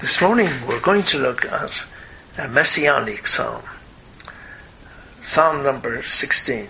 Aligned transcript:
This 0.00 0.20
morning 0.20 0.64
we're 0.68 0.78
going 0.78 1.02
to 1.02 1.18
look 1.18 1.44
at 1.44 1.82
a 2.38 2.46
messianic 2.46 3.26
psalm, 3.26 3.64
Psalm 5.20 5.64
number 5.64 6.04
16. 6.04 6.68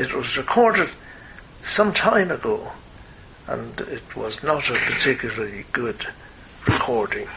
It 0.00 0.12
was 0.12 0.36
recorded 0.36 0.88
some 1.60 1.92
time 1.92 2.32
ago 2.32 2.72
and 3.46 3.80
it 3.82 4.16
was 4.16 4.42
not 4.42 4.68
a 4.68 4.72
particularly 4.80 5.64
good 5.70 6.08
recording. 6.66 7.28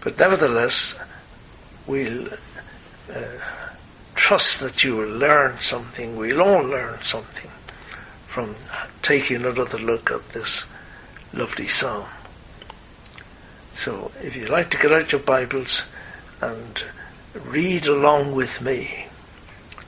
But 0.00 0.18
nevertheless, 0.18 0.98
we'll 1.86 2.30
uh, 3.14 3.22
trust 4.16 4.58
that 4.58 4.82
you 4.82 4.96
will 4.96 5.16
learn 5.16 5.60
something. 5.60 6.16
We'll 6.16 6.42
all 6.42 6.64
learn 6.64 7.00
something 7.02 7.52
from 8.26 8.56
taking 9.02 9.36
another 9.36 9.78
look 9.78 10.10
at 10.10 10.30
this 10.30 10.64
lovely 11.32 11.68
psalm. 11.68 12.08
So 13.74 14.12
if 14.22 14.36
you'd 14.36 14.48
like 14.48 14.70
to 14.70 14.78
get 14.78 14.92
out 14.92 15.10
your 15.10 15.20
Bibles 15.20 15.86
and 16.40 16.84
read 17.34 17.86
along 17.86 18.34
with 18.34 18.62
me, 18.62 19.08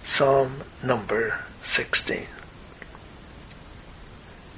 Psalm 0.02 0.62
number 0.82 1.38
16. 1.62 2.26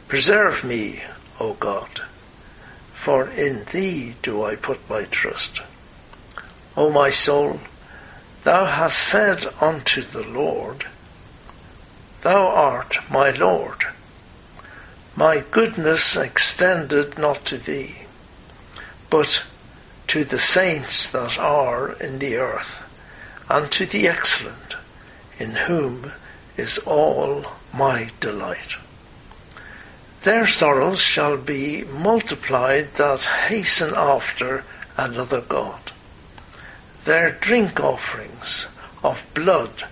Preserve 0.09 0.65
me, 0.65 1.03
O 1.39 1.53
God, 1.55 2.03
for 2.95 3.29
in 3.29 3.65
Thee 3.71 4.15
do 4.23 4.43
I 4.43 4.57
put 4.57 4.89
my 4.89 5.05
trust. 5.05 5.61
O 6.75 6.91
my 6.91 7.11
soul, 7.11 7.61
Thou 8.45 8.65
hast 8.65 8.99
said 8.99 9.47
unto 9.61 10.01
the 10.01 10.25
Lord, 10.25 10.87
Thou 12.23 12.49
art 12.49 12.99
my 13.11 13.31
Lord. 13.31 13.85
My 15.15 15.45
goodness 15.51 16.17
extended 16.17 17.19
not 17.19 17.45
to 17.47 17.59
Thee, 17.59 18.08
but 19.11 19.45
to 20.09 20.25
the 20.25 20.39
saints 20.39 21.11
that 21.11 21.39
are 21.39 21.93
in 21.93 22.19
the 22.19 22.37
earth, 22.37 22.83
and 23.49 23.71
to 23.71 23.87
the 23.87 24.09
excellent, 24.09 24.77
in 25.39 25.53
whom 25.53 26.13
is 26.57 26.79
all 26.79 27.45
my 27.73 28.11
delight. 28.21 28.77
Their 30.23 30.47
sorrows 30.47 31.01
shall 31.01 31.37
be 31.37 31.85
multiplied 31.85 32.95
that 32.95 33.23
hasten 33.23 33.95
after 33.95 34.65
another 34.97 35.41
God. 35.41 35.93
Their 37.05 37.31
drink 37.31 37.81
offerings 37.81 38.67
of 39.03 39.25
blood 39.33 39.85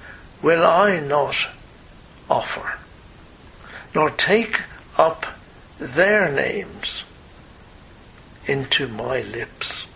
will 0.42 0.66
I 0.66 0.98
not 0.98 1.48
offer, 2.28 2.78
nor 3.94 4.10
take 4.10 4.62
up 4.98 5.26
their 5.78 6.30
names 6.30 7.04
into 8.46 8.86
my 8.88 9.20
lips. 9.20 9.86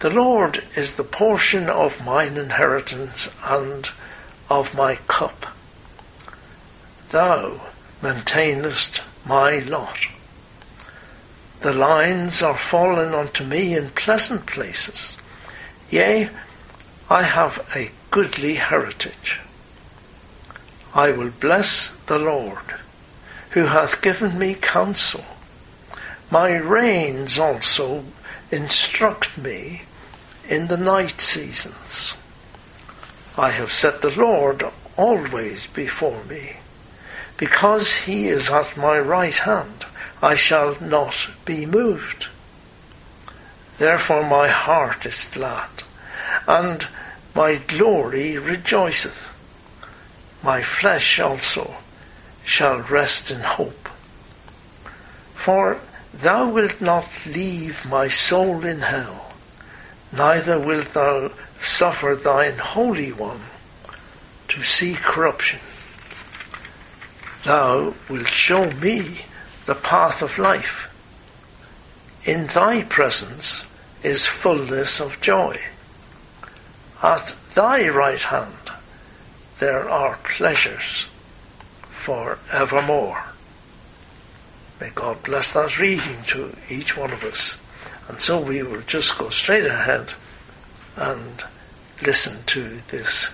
The 0.00 0.10
Lord 0.10 0.64
is 0.74 0.96
the 0.96 1.04
portion 1.04 1.68
of 1.68 2.04
mine 2.04 2.36
inheritance 2.36 3.32
and 3.44 3.88
of 4.50 4.74
my 4.74 4.96
cup. 5.06 5.46
Thou 7.10 7.60
maintainest 8.02 9.02
my 9.24 9.60
lot. 9.60 10.08
The 11.60 11.72
lines 11.72 12.42
are 12.42 12.58
fallen 12.58 13.14
unto 13.14 13.44
me 13.44 13.76
in 13.76 13.90
pleasant 13.90 14.46
places. 14.46 15.16
Yea, 15.90 16.30
I 17.08 17.22
have 17.22 17.64
a 17.76 17.92
goodly 18.10 18.56
heritage. 18.56 19.38
I 20.94 21.12
will 21.12 21.30
bless 21.30 21.90
the 22.06 22.18
Lord, 22.18 22.74
who 23.50 23.66
hath 23.66 24.02
given 24.02 24.38
me 24.38 24.54
counsel. 24.54 25.24
My 26.32 26.56
reins 26.56 27.38
also 27.38 28.04
instruct 28.50 29.36
me 29.36 29.82
in 30.48 30.68
the 30.68 30.78
night 30.78 31.20
seasons. 31.20 32.14
I 33.36 33.50
have 33.50 33.70
set 33.70 34.00
the 34.00 34.18
Lord 34.18 34.64
always 34.96 35.66
before 35.66 36.24
me. 36.24 36.56
Because 37.36 37.92
he 38.06 38.28
is 38.28 38.48
at 38.48 38.78
my 38.78 38.98
right 38.98 39.36
hand, 39.36 39.84
I 40.22 40.34
shall 40.34 40.78
not 40.80 41.28
be 41.44 41.66
moved. 41.66 42.28
Therefore 43.76 44.24
my 44.24 44.48
heart 44.48 45.04
is 45.04 45.26
glad, 45.26 45.82
and 46.48 46.88
my 47.34 47.56
glory 47.56 48.38
rejoiceth. 48.38 49.28
My 50.42 50.62
flesh 50.62 51.20
also 51.20 51.76
shall 52.42 52.78
rest 52.78 53.30
in 53.30 53.40
hope. 53.40 53.90
For 55.34 55.78
Thou 56.14 56.48
wilt 56.48 56.80
not 56.80 57.08
leave 57.26 57.84
my 57.86 58.08
soul 58.08 58.64
in 58.66 58.82
hell, 58.82 59.32
neither 60.12 60.58
wilt 60.58 60.92
thou 60.92 61.32
suffer 61.58 62.14
thine 62.14 62.58
Holy 62.58 63.12
One 63.12 63.40
to 64.48 64.62
see 64.62 64.94
corruption. 64.94 65.60
Thou 67.44 67.94
wilt 68.08 68.28
show 68.28 68.70
me 68.70 69.24
the 69.66 69.74
path 69.74 70.22
of 70.22 70.38
life. 70.38 70.90
In 72.24 72.46
thy 72.46 72.82
presence 72.82 73.66
is 74.02 74.26
fullness 74.26 75.00
of 75.00 75.20
joy. 75.20 75.60
At 77.02 77.34
thy 77.54 77.88
right 77.88 78.20
hand 78.20 78.70
there 79.58 79.88
are 79.88 80.18
pleasures 80.22 81.08
for 81.90 82.38
evermore. 82.50 83.31
May 84.82 84.90
God 84.90 85.22
bless 85.22 85.52
that 85.52 85.78
reading 85.78 86.24
to 86.26 86.56
each 86.68 86.96
one 86.96 87.12
of 87.12 87.22
us. 87.22 87.56
And 88.08 88.20
so 88.20 88.40
we 88.40 88.64
will 88.64 88.80
just 88.80 89.16
go 89.16 89.28
straight 89.28 89.64
ahead 89.64 90.14
and 90.96 91.44
listen 92.04 92.42
to 92.46 92.80
this 92.88 93.32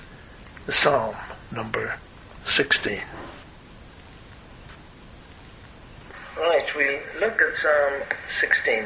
Psalm 0.69 1.17
number 1.51 1.95
16. 2.45 3.01
Right, 6.37 6.77
we'll 6.77 7.01
look 7.19 7.41
at 7.41 7.55
Psalm 7.55 7.95
16. 8.39 8.85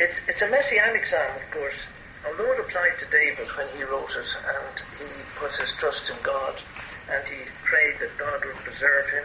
It's, 0.00 0.22
it's 0.26 0.40
a 0.40 0.48
messianic 0.48 1.04
psalm, 1.04 1.36
of 1.36 1.50
course, 1.50 1.86
although 2.26 2.50
it 2.52 2.60
applied 2.60 2.98
to 3.00 3.06
David 3.10 3.48
when 3.58 3.68
he 3.76 3.82
wrote 3.82 4.16
it 4.16 4.36
and 4.48 4.82
he 4.98 5.22
puts 5.38 5.58
his 5.58 5.72
trust 5.74 6.08
in 6.08 6.16
God 6.22 6.62
and 7.10 7.28
he 7.28 7.44
prayed 7.62 7.96
that 8.00 8.16
God 8.16 8.42
would 8.42 8.56
preserve 8.64 9.10
him 9.10 9.24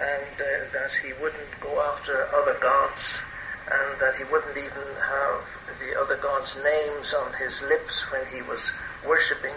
and 0.00 0.34
uh, 0.38 0.70
that 0.72 0.90
he 1.02 1.12
wouldn't 1.20 1.60
go 1.60 1.80
after 1.82 2.28
other 2.34 2.56
gods 2.60 3.18
and 3.70 4.00
that 4.00 4.16
he 4.16 4.24
wouldn't 4.32 4.56
even 4.56 4.88
have 4.96 5.42
the 5.78 6.00
other 6.00 6.16
gods' 6.16 6.56
names 6.62 7.12
on 7.14 7.32
his 7.34 7.60
lips 7.62 8.04
when 8.10 8.24
he 8.32 8.40
was 8.42 8.72
worshipping. 9.06 9.54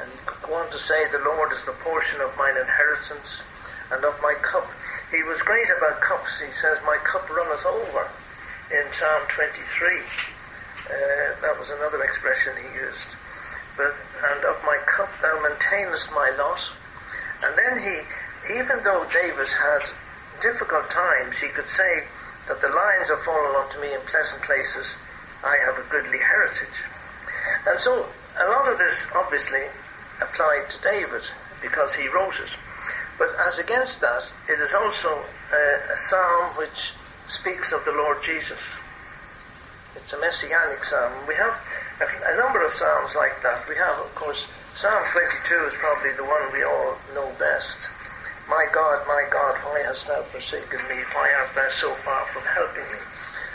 And 0.00 0.10
he 0.10 0.18
could 0.26 0.42
go 0.42 0.54
on 0.54 0.70
to 0.70 0.78
say, 0.78 1.06
The 1.12 1.22
Lord 1.22 1.52
is 1.52 1.62
the 1.64 1.76
portion 1.84 2.20
of 2.20 2.36
mine 2.36 2.56
inheritance 2.56 3.42
and 3.92 4.04
of 4.04 4.18
my 4.22 4.34
cup. 4.42 4.66
He 5.10 5.22
was 5.22 5.42
great 5.42 5.68
about 5.76 6.00
cups. 6.00 6.40
He 6.40 6.50
says, 6.50 6.78
My 6.84 6.98
cup 7.04 7.28
runneth 7.30 7.64
over 7.66 8.08
in 8.72 8.90
Psalm 8.92 9.22
23. 9.28 9.62
Uh, 9.92 10.92
that 11.42 11.54
was 11.58 11.70
another 11.70 12.02
expression 12.02 12.54
he 12.56 12.80
used. 12.80 13.06
But, 13.76 13.94
and 14.32 14.44
of 14.44 14.58
my 14.64 14.78
cup 14.86 15.10
thou 15.20 15.40
maintainest 15.46 16.10
my 16.10 16.32
lot. 16.36 16.60
And 17.44 17.54
then 17.58 17.82
he, 17.82 18.00
even 18.50 18.82
though 18.82 19.06
David 19.12 19.48
had 19.48 19.82
difficult 20.40 20.90
times, 20.90 21.38
he 21.38 21.48
could 21.48 21.68
say 21.68 22.04
that 22.48 22.60
the 22.60 22.68
lines 22.68 23.08
have 23.08 23.22
fallen 23.22 23.54
unto 23.56 23.80
me 23.80 23.94
in 23.94 24.00
pleasant 24.00 24.42
places. 24.42 24.96
I 25.44 25.56
have 25.64 25.78
a 25.78 25.88
goodly 25.90 26.18
heritage. 26.18 26.82
And 27.66 27.78
so 27.78 28.06
a 28.38 28.48
lot 28.48 28.68
of 28.68 28.78
this 28.78 29.06
obviously 29.14 29.62
applied 30.20 30.70
to 30.70 30.82
David 30.82 31.22
because 31.60 31.94
he 31.94 32.08
wrote 32.08 32.40
it. 32.40 32.50
But 33.18 33.30
as 33.46 33.58
against 33.58 34.00
that, 34.00 34.32
it 34.48 34.60
is 34.60 34.74
also 34.74 35.22
a, 35.52 35.92
a 35.92 35.96
psalm 35.96 36.56
which 36.56 36.92
speaks 37.28 37.72
of 37.72 37.84
the 37.84 37.92
Lord 37.92 38.22
Jesus. 38.22 38.78
It's 39.94 40.12
a 40.12 40.18
messianic 40.18 40.82
psalm. 40.82 41.12
We 41.28 41.34
have 41.34 41.54
a, 42.00 42.34
a 42.34 42.36
number 42.36 42.64
of 42.64 42.72
psalms 42.72 43.14
like 43.14 43.42
that. 43.42 43.68
We 43.68 43.76
have, 43.76 43.98
of 43.98 44.14
course, 44.14 44.46
Psalm 44.74 45.04
22 45.12 45.54
is 45.66 45.74
probably 45.74 46.12
the 46.12 46.24
one 46.24 46.50
we 46.50 46.64
all 46.64 46.96
know 47.14 47.30
best. 47.38 47.76
My 48.48 48.66
God, 48.72 49.06
my 49.06 49.22
God, 49.30 49.54
why 49.64 49.82
hast 49.86 50.08
thou 50.08 50.22
forsaken 50.22 50.80
me? 50.88 50.98
Why 51.14 51.32
art 51.38 51.54
thou 51.54 51.68
so 51.70 51.94
far 52.04 52.26
from 52.26 52.42
helping 52.42 52.90
me? 52.90 52.98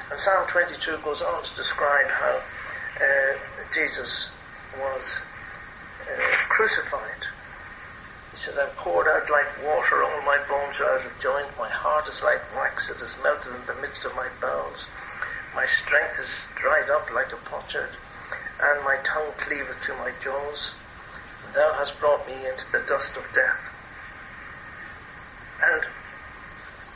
And 0.10 0.20
Psalm 0.20 0.48
22 0.48 1.00
goes 1.04 1.22
on 1.22 1.44
to 1.44 1.56
describe 1.56 2.08
how 2.08 2.40
uh, 2.40 3.38
Jesus 3.74 4.30
was 4.80 5.22
uh, 6.08 6.22
crucified. 6.48 7.28
He 8.32 8.38
says, 8.38 8.58
I'm 8.58 8.70
poured 8.78 9.08
out 9.08 9.30
like 9.30 9.66
water, 9.66 10.04
all 10.04 10.22
my 10.22 10.40
bones 10.48 10.80
are 10.80 10.96
out 10.96 11.06
of 11.06 11.20
joint, 11.20 11.48
my 11.58 11.70
heart 11.70 12.08
is 12.08 12.24
like 12.24 12.40
wax, 12.56 12.90
it 12.90 13.02
is 13.02 13.18
melted 13.22 13.54
in 13.56 13.66
the 13.66 13.82
midst 13.82 14.06
of 14.06 14.16
my 14.16 14.30
bowels. 14.40 14.88
My 15.54 15.66
strength 15.66 16.20
is 16.20 16.46
dried 16.56 16.90
up 16.90 17.12
like 17.12 17.34
a 17.34 17.38
potsherd, 17.50 17.92
and 18.62 18.84
my 18.86 18.98
tongue 19.04 19.34
cleaveth 19.38 19.82
to 19.84 19.94
my 19.96 20.14
jaws. 20.24 20.76
And 21.46 21.56
thou 21.56 21.74
hast 21.74 22.00
brought 22.00 22.26
me 22.26 22.48
into 22.48 22.72
the 22.72 22.86
dust 22.88 23.18
of 23.18 23.24
death. 23.34 23.74
And 25.64 25.84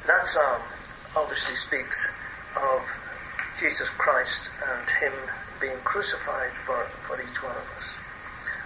that 0.08 0.28
psalm 0.28 0.62
obviously 1.16 1.56
speaks 1.56 2.10
of 2.56 2.82
Jesus 3.60 3.90
Christ 3.90 4.50
and 4.62 4.90
Him 4.90 5.14
being 5.60 5.78
crucified 5.84 6.52
for, 6.54 6.86
for 7.08 7.22
each 7.22 7.44
one 7.44 7.56
of 7.56 7.68
us. 7.78 7.98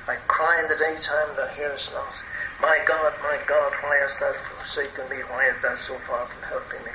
I 0.08 0.16
cry 0.28 0.62
in 0.62 0.70
the 0.70 0.78
daytime, 0.78 1.36
thou 1.36 1.48
hearest 1.48 1.92
not. 1.92 2.14
My 2.62 2.80
God, 2.88 3.14
my 3.24 3.40
God, 3.48 3.74
why 3.82 3.98
hast 4.02 4.20
thou 4.20 4.34
forsaken 4.34 5.10
me? 5.10 5.24
Why 5.28 5.50
art 5.50 5.62
thou 5.62 5.76
so 5.76 5.98
far 6.08 6.26
from 6.28 6.44
helping 6.44 6.86
me? 6.86 6.92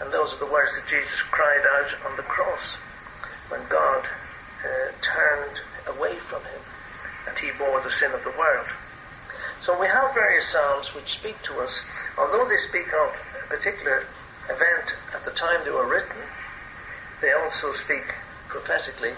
And 0.00 0.12
those 0.12 0.34
are 0.34 0.38
the 0.38 0.50
words 0.50 0.74
that 0.80 0.88
Jesus 0.88 1.22
cried 1.30 1.64
out 1.78 2.10
on 2.10 2.16
the 2.16 2.22
cross 2.22 2.76
when 3.48 3.60
God 3.68 4.04
uh, 4.04 4.92
turned 5.00 5.60
away 5.96 6.18
from 6.18 6.42
him 6.42 6.62
and 7.28 7.38
he 7.38 7.50
bore 7.56 7.80
the 7.82 7.90
sin 7.90 8.12
of 8.12 8.24
the 8.24 8.34
world. 8.36 8.66
So 9.60 9.78
we 9.78 9.86
have 9.86 10.14
various 10.14 10.50
psalms 10.52 10.94
which 10.94 11.12
speak 11.12 11.36
to 11.44 11.60
us, 11.60 11.82
although 12.20 12.48
they 12.48 12.56
speak 12.56 12.86
of 12.92 13.16
a 13.44 13.48
particular 13.48 14.04
event 14.44 14.96
at 15.14 15.24
the 15.24 15.30
time 15.32 15.64
they 15.64 15.70
were 15.70 15.88
written, 15.88 16.20
they 17.20 17.32
also 17.32 17.72
speak 17.72 18.14
prophetically 18.48 19.12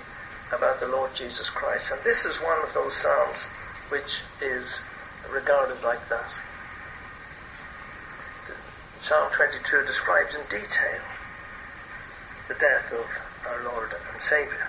about 0.55 0.79
the 0.81 0.87
Lord 0.87 1.11
Jesus 1.15 1.51
Christ. 1.51 1.91
And 1.91 2.01
this 2.05 2.25
is 2.25 2.39
one 2.39 2.63
of 2.63 2.73
those 2.75 2.95
psalms 2.95 3.45
which 3.89 4.23
is 4.41 4.81
regarded 5.31 5.83
like 5.83 6.09
that. 6.09 6.31
Psalm 9.01 9.33
22 9.33 9.85
describes 9.85 10.37
in 10.37 10.43
detail 10.49 11.03
the 12.49 12.55
death 12.55 12.93
of 12.93 13.07
our 13.49 13.65
Lord 13.65 13.95
and 14.13 14.21
Saviour. 14.21 14.69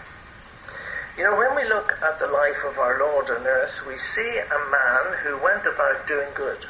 You 1.18 1.26
know, 1.26 1.38
when 1.38 1.56
we 1.56 1.70
look 1.70 1.94
at 2.02 2.18
the 2.18 2.28
life 2.28 2.58
of 2.66 2.80
our 2.80 2.98
Lord 2.98 3.30
on 3.30 3.46
earth, 3.46 3.86
we 3.88 3.98
see 3.98 4.40
a 4.40 4.72
man 4.72 5.18
who 5.24 5.44
went 5.44 5.68
about 5.68 6.08
doing 6.08 6.30
good. 6.34 6.66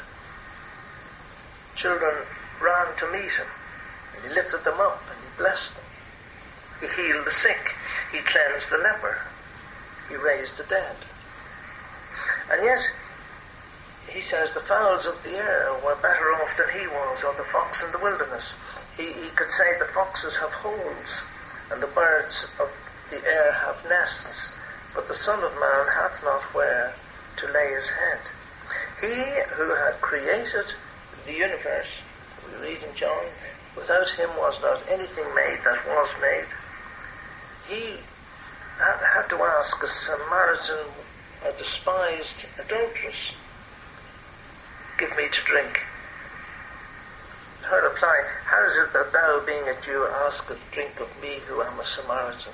Children 1.84 2.24
ran 2.62 2.96
to 2.96 3.12
meet 3.12 3.32
him, 3.32 3.46
and 4.16 4.24
he 4.24 4.30
lifted 4.30 4.64
them 4.64 4.80
up, 4.80 5.02
and 5.10 5.20
he 5.20 5.28
blessed 5.36 5.74
them. 5.74 5.84
He 6.80 6.86
healed 6.86 7.26
the 7.26 7.30
sick, 7.30 7.74
he 8.10 8.20
cleansed 8.20 8.70
the 8.70 8.78
leper, 8.78 9.18
he 10.08 10.16
raised 10.16 10.56
the 10.56 10.64
dead. 10.64 10.96
And 12.50 12.64
yet, 12.64 12.80
he 14.08 14.22
says 14.22 14.52
the 14.52 14.60
fowls 14.60 15.04
of 15.04 15.22
the 15.24 15.36
air 15.36 15.74
were 15.84 15.96
better 15.96 16.32
off 16.40 16.56
than 16.56 16.70
he 16.70 16.86
was, 16.86 17.22
or 17.22 17.34
the 17.34 17.44
fox 17.44 17.82
in 17.82 17.92
the 17.92 17.98
wilderness. 17.98 18.54
He, 18.96 19.12
he 19.12 19.28
could 19.36 19.52
say 19.52 19.78
the 19.78 19.84
foxes 19.84 20.38
have 20.38 20.52
holes, 20.52 21.22
and 21.70 21.82
the 21.82 21.86
birds 21.88 22.48
of 22.58 22.70
the 23.10 23.22
air 23.26 23.52
have 23.52 23.84
nests, 23.86 24.52
but 24.94 25.06
the 25.06 25.14
Son 25.14 25.44
of 25.44 25.52
Man 25.60 25.86
hath 25.88 26.24
not 26.24 26.44
where 26.54 26.94
to 27.36 27.46
lay 27.46 27.74
his 27.74 27.90
head. 27.90 28.20
He 29.02 29.42
who 29.56 29.74
had 29.74 30.00
created 30.00 30.72
the 31.26 31.32
universe, 31.32 32.02
we 32.46 32.68
read 32.68 32.82
in 32.82 32.94
John, 32.94 33.24
without 33.76 34.08
him 34.10 34.30
was 34.36 34.60
not 34.60 34.82
anything 34.88 35.34
made 35.34 35.58
that 35.64 35.86
was 35.86 36.14
made. 36.20 36.46
He 37.68 37.96
had 38.78 39.28
to 39.28 39.36
ask 39.36 39.82
a 39.82 39.88
Samaritan, 39.88 40.86
a 41.44 41.52
despised 41.52 42.46
adulteress, 42.58 43.32
give 44.98 45.16
me 45.16 45.28
to 45.28 45.44
drink. 45.44 45.80
Her 47.62 47.88
reply, 47.88 48.20
How 48.44 48.64
is 48.64 48.76
it 48.76 48.92
that 48.92 49.12
thou, 49.12 49.40
being 49.46 49.68
a 49.68 49.80
Jew, 49.80 50.06
askest 50.26 50.70
drink 50.72 51.00
of 51.00 51.08
me 51.22 51.38
who 51.46 51.62
am 51.62 51.80
a 51.80 51.86
Samaritan? 51.86 52.52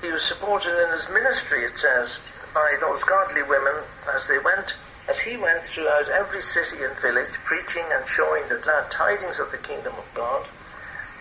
He 0.00 0.12
was 0.12 0.22
supported 0.22 0.80
in 0.84 0.92
his 0.92 1.08
ministry, 1.08 1.64
it 1.64 1.76
says, 1.78 2.18
by 2.54 2.76
those 2.80 3.02
godly 3.02 3.42
women 3.42 3.82
as 4.14 4.28
they 4.28 4.38
went, 4.38 4.74
as 5.08 5.20
he 5.20 5.36
went 5.36 5.64
throughout 5.64 6.08
every 6.08 6.40
city 6.40 6.82
and 6.82 6.96
village, 7.00 7.32
preaching 7.44 7.84
and 7.92 8.06
showing 8.06 8.48
the 8.48 8.58
glad 8.58 8.90
tidings 8.90 9.38
of 9.38 9.50
the 9.50 9.58
kingdom 9.58 9.94
of 9.96 10.14
God. 10.14 10.46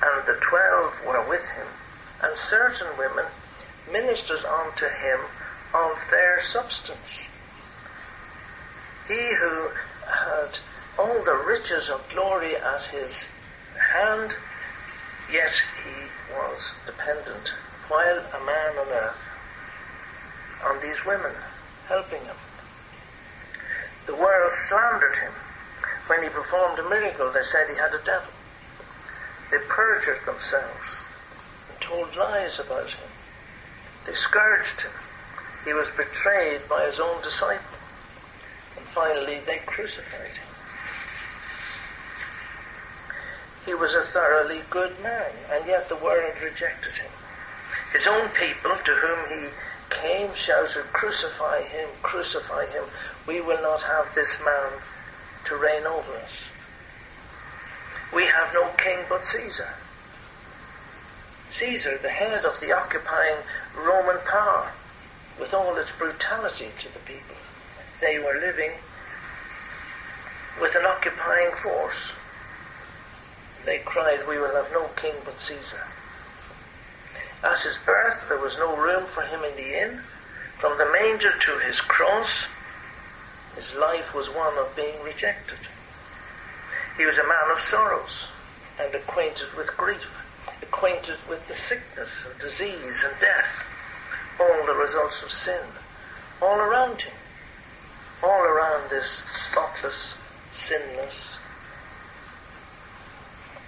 And 0.01 0.25
the 0.25 0.39
twelve 0.41 1.05
were 1.05 1.27
with 1.27 1.47
him, 1.49 1.67
and 2.23 2.35
certain 2.35 2.97
women 2.97 3.25
ministered 3.91 4.43
unto 4.43 4.85
him 4.85 5.19
of 5.73 6.07
their 6.09 6.41
substance. 6.41 7.23
He 9.07 9.35
who 9.35 9.69
had 10.07 10.57
all 10.97 11.23
the 11.23 11.43
riches 11.47 11.89
of 11.89 12.07
glory 12.09 12.55
at 12.55 12.85
his 12.85 13.25
hand, 13.93 14.35
yet 15.31 15.51
he 15.83 16.33
was 16.33 16.73
dependent 16.85 17.53
while 17.87 18.17
a 18.17 18.45
man 18.45 18.77
on 18.79 18.87
earth 18.87 19.21
on 20.65 20.81
these 20.81 21.05
women 21.05 21.31
helping 21.87 22.21
him. 22.21 22.35
The 24.05 24.15
world 24.15 24.51
slandered 24.51 25.15
him. 25.17 25.33
When 26.07 26.21
he 26.21 26.29
performed 26.29 26.77
a 26.79 26.89
miracle, 26.89 27.31
they 27.31 27.41
said 27.41 27.69
he 27.69 27.75
had 27.75 27.93
a 27.93 28.03
devil. 28.03 28.31
They 29.49 29.57
perjured 29.57 30.23
themselves 30.25 31.01
and 31.69 31.81
told 31.81 32.15
lies 32.15 32.59
about 32.59 32.91
him. 32.91 33.09
They 34.05 34.13
scourged 34.13 34.81
him. 34.81 34.91
He 35.63 35.73
was 35.73 35.89
betrayed 35.89 36.69
by 36.69 36.85
his 36.85 36.99
own 36.99 37.21
disciple. 37.23 37.79
And 38.77 38.85
finally, 38.87 39.39
they 39.39 39.59
crucified 39.65 40.37
him. 40.37 40.47
He 43.65 43.73
was 43.73 43.95
a 43.95 44.03
thoroughly 44.03 44.61
good 44.69 44.99
man, 44.99 45.31
and 45.49 45.65
yet 45.65 45.89
the 45.89 45.95
world 45.95 46.35
rejected 46.43 46.93
him. 46.93 47.11
His 47.91 48.05
own 48.05 48.29
people, 48.29 48.77
to 48.77 48.93
whom 48.93 49.29
he 49.29 49.49
came, 49.89 50.35
shouted, 50.35 50.93
Crucify 50.93 51.63
him, 51.63 51.89
crucify 52.03 52.67
him. 52.67 52.83
We 53.27 53.41
will 53.41 53.61
not 53.61 53.81
have 53.83 54.13
this 54.13 54.39
man 54.43 54.73
to 55.45 55.57
reign 55.57 55.85
over 55.85 56.13
us. 56.17 56.33
We 58.13 58.25
have 58.25 58.53
no 58.53 58.69
king 58.77 58.99
but 59.09 59.25
Caesar. 59.25 59.69
Caesar, 61.51 61.97
the 61.97 62.09
head 62.09 62.45
of 62.45 62.59
the 62.59 62.71
occupying 62.71 63.37
Roman 63.75 64.19
power, 64.25 64.71
with 65.39 65.53
all 65.53 65.75
its 65.77 65.91
brutality 65.91 66.69
to 66.79 66.93
the 66.93 66.99
people. 66.99 67.35
They 68.01 68.19
were 68.19 68.39
living 68.39 68.71
with 70.61 70.75
an 70.75 70.85
occupying 70.85 71.51
force. 71.51 72.13
They 73.65 73.79
cried, 73.79 74.27
We 74.27 74.37
will 74.37 74.55
have 74.55 74.71
no 74.71 74.87
king 74.95 75.15
but 75.23 75.39
Caesar. 75.39 75.81
At 77.43 77.59
his 77.59 77.77
birth, 77.85 78.25
there 78.27 78.39
was 78.39 78.57
no 78.57 78.75
room 78.75 79.05
for 79.05 79.21
him 79.21 79.43
in 79.43 79.55
the 79.55 79.81
inn. 79.81 80.01
From 80.57 80.77
the 80.77 80.85
manger 80.91 81.31
to 81.31 81.59
his 81.59 81.81
cross, 81.81 82.47
his 83.55 83.73
life 83.75 84.13
was 84.13 84.29
one 84.29 84.57
of 84.57 84.75
being 84.75 85.01
rejected. 85.03 85.59
He 86.97 87.05
was 87.05 87.17
a 87.17 87.27
man 87.27 87.51
of 87.51 87.59
sorrows 87.59 88.29
and 88.79 88.93
acquainted 88.93 89.47
with 89.57 89.75
grief, 89.77 90.07
acquainted 90.61 91.17
with 91.29 91.47
the 91.47 91.53
sickness 91.53 92.25
and 92.29 92.39
disease 92.39 93.03
and 93.03 93.19
death, 93.19 93.65
all 94.39 94.65
the 94.65 94.75
results 94.75 95.23
of 95.23 95.31
sin, 95.31 95.63
all 96.41 96.57
around 96.59 97.01
him, 97.01 97.13
all 98.23 98.41
around 98.43 98.89
this 98.89 99.23
spotless, 99.33 100.15
sinless, 100.51 101.37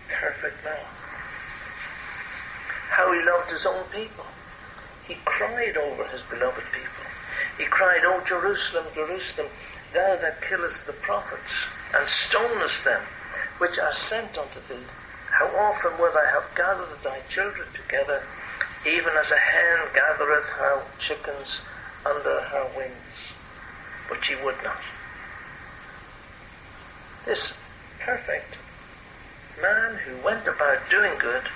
perfect 0.10 0.63
man 0.63 0.86
how 2.98 3.13
he 3.13 3.24
loved 3.24 3.51
his 3.51 3.67
own 3.67 3.84
people. 3.91 4.25
He 5.08 5.17
cried 5.24 5.77
over 5.77 6.06
his 6.08 6.24
beloved 6.24 6.63
people. 6.74 7.06
He 7.60 7.65
cried, 7.65 8.03
O 8.03 8.22
Jerusalem, 8.25 8.88
Jerusalem, 8.96 9.48
thou 9.94 10.15
that 10.17 10.41
killest 10.41 10.86
the 10.86 10.94
prophets 10.94 11.67
and 11.94 12.08
stonest 12.08 12.84
them 12.84 13.01
which 13.58 13.79
are 13.79 13.94
sent 13.94 14.38
unto 14.38 14.60
thee, 14.62 14.86
how 15.32 15.48
often 15.58 15.98
would 16.00 16.15
I 16.15 16.29
have 16.32 16.56
gathered 16.56 17.01
thy 17.03 17.20
children 17.29 17.67
together, 17.74 18.24
even 18.86 19.13
as 19.17 19.32
a 19.32 19.38
hen 19.38 19.79
gathereth 19.94 20.50
her 20.50 20.84
chickens 21.00 21.62
under 22.06 22.41
her 22.41 22.70
wings? 22.75 23.34
But 24.10 24.24
she 24.24 24.36
would 24.36 24.63
not. 24.63 24.82
This 27.25 27.53
perfect 28.00 28.58
man 29.62 29.98
who 30.06 30.17
went 30.24 30.48
about 30.48 30.89
doing 30.89 31.17
good 31.20 31.50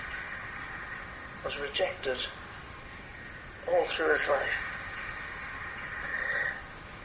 was 1.45 1.57
rejected 1.57 2.17
all 3.67 3.85
through 3.85 4.11
his 4.11 4.27
life. 4.27 4.70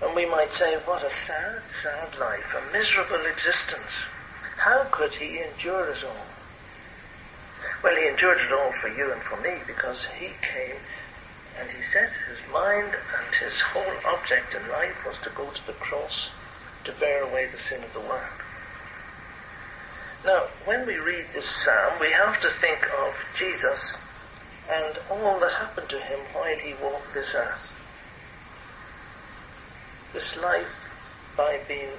And 0.03 0.15
we 0.15 0.27
might 0.27 0.53
say, 0.53 0.77
what 0.85 1.03
a 1.03 1.11
sad, 1.11 1.63
sad 1.71 2.19
life, 2.19 2.55
a 2.55 2.73
miserable 2.73 3.25
existence. 3.27 4.07
How 4.57 4.85
could 4.91 5.15
he 5.15 5.41
endure 5.41 5.91
it 5.91 6.05
all? 6.05 6.27
Well, 7.83 7.97
he 7.97 8.07
endured 8.07 8.39
it 8.39 8.53
all 8.53 8.73
for 8.73 8.89
you 8.89 9.13
and 9.13 9.23
for 9.23 9.37
me 9.41 9.59
because 9.67 10.07
he 10.19 10.33
came 10.43 10.77
and 11.59 11.71
he 11.71 11.83
set 11.83 12.11
his 12.29 12.39
mind 12.53 12.95
and 12.95 13.35
his 13.41 13.61
whole 13.61 13.97
object 14.05 14.55
in 14.55 14.69
life 14.69 15.05
was 15.07 15.19
to 15.21 15.31
go 15.31 15.51
to 15.51 15.67
the 15.67 15.73
cross 15.73 16.31
to 16.85 16.93
bear 16.93 17.23
away 17.23 17.47
the 17.47 17.59
sin 17.59 17.83
of 17.83 17.93
the 17.93 18.01
world. 18.01 18.41
Now, 20.25 20.47
when 20.65 20.87
we 20.87 20.97
read 20.97 21.27
this 21.33 21.49
psalm, 21.49 21.95
we 22.01 22.13
have 22.13 22.41
to 22.41 22.51
think 22.51 22.87
of 22.99 23.15
Jesus 23.35 23.97
and 24.71 24.99
all 25.11 25.39
that 25.41 25.53
happened 25.53 25.89
to 25.91 26.01
him 26.01 26.19
while 26.33 26.57
he 26.57 26.75
walked 26.75 27.15
this 27.15 27.35
earth. 27.35 27.73
This 30.13 30.37
life 30.37 30.73
by 31.37 31.61
being, 31.69 31.91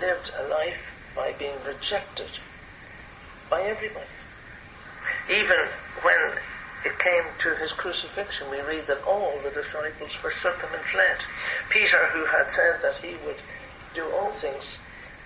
lived 0.00 0.32
a 0.38 0.48
life 0.48 0.80
by 1.14 1.32
being 1.32 1.56
rejected 1.66 2.30
by 3.48 3.62
everybody. 3.62 4.06
Even 5.28 5.68
when 6.02 6.38
it 6.84 6.98
came 6.98 7.24
to 7.38 7.54
his 7.56 7.72
crucifixion, 7.72 8.50
we 8.50 8.60
read 8.60 8.86
that 8.86 9.02
all 9.04 9.38
the 9.42 9.50
disciples 9.50 10.14
forsook 10.14 10.60
him 10.60 10.70
and 10.72 10.84
fled. 10.84 11.24
Peter, 11.68 12.06
who 12.06 12.24
had 12.26 12.48
said 12.48 12.80
that 12.82 12.96
he 12.98 13.16
would 13.26 13.40
do 13.94 14.04
all 14.12 14.32
things 14.32 14.78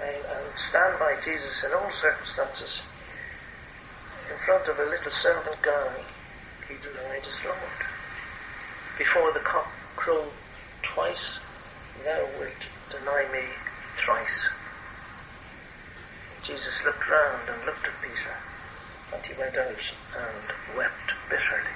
and, 0.03 0.17
and 0.17 0.59
stand 0.59 0.99
by 0.99 1.15
Jesus 1.23 1.63
in 1.65 1.73
all 1.73 1.91
circumstances, 1.91 2.83
in 4.31 4.39
front 4.39 4.67
of 4.69 4.79
a 4.79 4.85
little 4.85 5.13
servant 5.13 5.61
girl, 5.63 5.93
he 6.67 6.75
denied 6.77 7.25
his 7.25 7.45
Lord. 7.45 7.59
Before 8.99 9.33
the 9.33 9.41
cock 9.41 9.71
crowed 9.97 10.33
twice, 10.83 11.41
thou 12.05 12.29
wilt 12.39 12.69
deny 12.91 13.27
me 13.33 13.45
thrice. 13.97 14.51
Jesus 16.43 16.85
looked 16.85 17.09
round 17.09 17.49
and 17.49 17.65
looked 17.65 17.87
at 17.87 18.03
Peter, 18.03 18.37
and 19.13 19.25
he 19.25 19.33
went 19.41 19.57
out 19.57 19.93
and 20.15 20.77
wept 20.77 21.15
bitterly. 21.31 21.75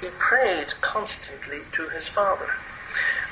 He 0.00 0.08
prayed 0.18 0.74
constantly 0.80 1.60
to 1.72 1.88
his 1.88 2.08
Father. 2.08 2.50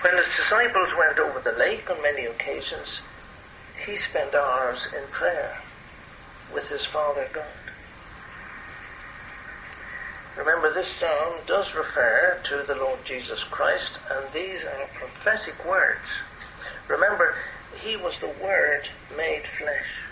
When 0.02 0.16
his 0.16 0.26
disciples 0.26 0.95
went 0.97 1.19
over 1.19 1.40
the 1.40 1.59
lake 1.59 1.90
on 1.90 2.00
many 2.00 2.26
occasions, 2.26 3.00
he 3.85 3.97
spent 3.97 4.35
hours 4.35 4.88
in 4.97 5.11
prayer 5.11 5.59
with 6.52 6.69
his 6.69 6.85
Father 6.85 7.26
God. 7.33 7.63
Remember, 10.37 10.73
this 10.73 10.88
psalm 10.88 11.35
does 11.47 11.75
refer 11.75 12.41
to 12.45 12.64
the 12.67 12.75
Lord 12.75 13.05
Jesus 13.05 13.45
Christ, 13.45 14.00
and 14.11 14.33
these 14.33 14.64
are 14.64 14.88
prophetic 14.95 15.64
words. 15.64 16.23
Remember, 16.88 17.37
he 17.81 17.97
was 17.97 18.19
the 18.19 18.35
Word 18.43 18.88
made 19.17 19.47
flesh. 19.47 20.03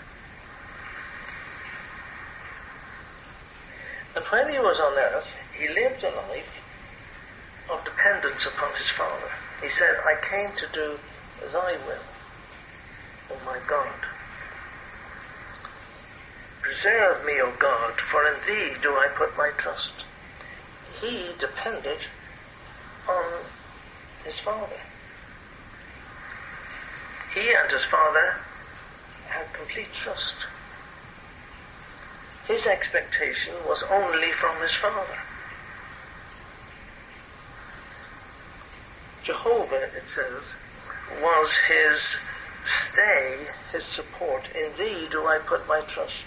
And 4.15 4.23
when 4.25 4.49
he 4.49 4.59
was 4.59 4.79
on 4.79 4.97
earth, 4.97 5.35
he 5.59 5.67
lived 5.67 6.03
a 6.03 6.09
life 6.29 6.61
of 7.69 7.83
dependence 7.83 8.45
upon 8.45 8.73
his 8.75 8.89
Father. 8.89 9.31
He 9.61 9.69
said, 9.69 9.95
I 10.05 10.15
came 10.21 10.55
to 10.55 10.67
do 10.73 10.99
thy 11.51 11.73
will, 11.85 12.05
O 13.31 13.45
my 13.45 13.59
God. 13.67 13.93
Preserve 16.61 17.25
me, 17.25 17.41
O 17.41 17.51
God, 17.59 17.93
for 18.09 18.25
in 18.25 18.35
thee 18.45 18.75
do 18.81 18.89
I 18.93 19.09
put 19.17 19.35
my 19.37 19.51
trust. 19.57 20.05
He 21.03 21.33
depended 21.37 22.07
on 23.09 23.43
his 24.23 24.39
Father. 24.39 24.79
He 27.33 27.53
and 27.53 27.69
his 27.69 27.83
Father 27.83 28.39
had 29.27 29.51
complete 29.51 29.91
trust. 29.91 30.47
His 32.47 32.65
expectation 32.65 33.65
was 33.67 33.83
only 33.83 34.31
from 34.31 34.61
his 34.61 34.73
Father. 34.75 35.19
Jehovah, 39.23 39.93
it 39.97 40.07
says, 40.07 40.43
was 41.19 41.57
his 41.67 42.17
stay, 42.63 43.49
his 43.73 43.83
support. 43.83 44.47
In 44.55 44.73
thee 44.77 45.09
do 45.11 45.27
I 45.27 45.39
put 45.39 45.67
my 45.67 45.81
trust. 45.81 46.23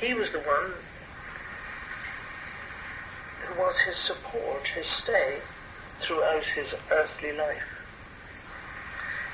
He 0.00 0.14
was 0.14 0.32
the 0.32 0.40
one 0.40 0.74
was 3.56 3.80
his 3.80 3.96
support, 3.96 4.66
his 4.68 4.86
stay 4.86 5.38
throughout 6.00 6.44
his 6.44 6.74
earthly 6.90 7.32
life. 7.32 7.62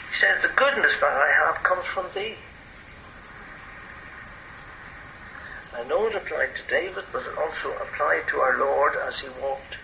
He 0.08 0.14
says, 0.14 0.42
The 0.42 0.48
goodness 0.48 1.00
that 1.00 1.12
I 1.12 1.30
have 1.46 1.62
comes 1.62 1.84
from 1.86 2.06
thee. 2.14 2.36
I 5.76 5.82
know 5.84 6.06
it 6.06 6.14
applied 6.14 6.54
to 6.54 6.62
David, 6.68 7.04
but 7.12 7.22
it 7.22 7.38
also 7.38 7.70
applied 7.76 8.28
to 8.28 8.38
our 8.38 8.58
Lord 8.58 8.94
as 8.96 9.20
he 9.20 9.28
walked 9.42 9.76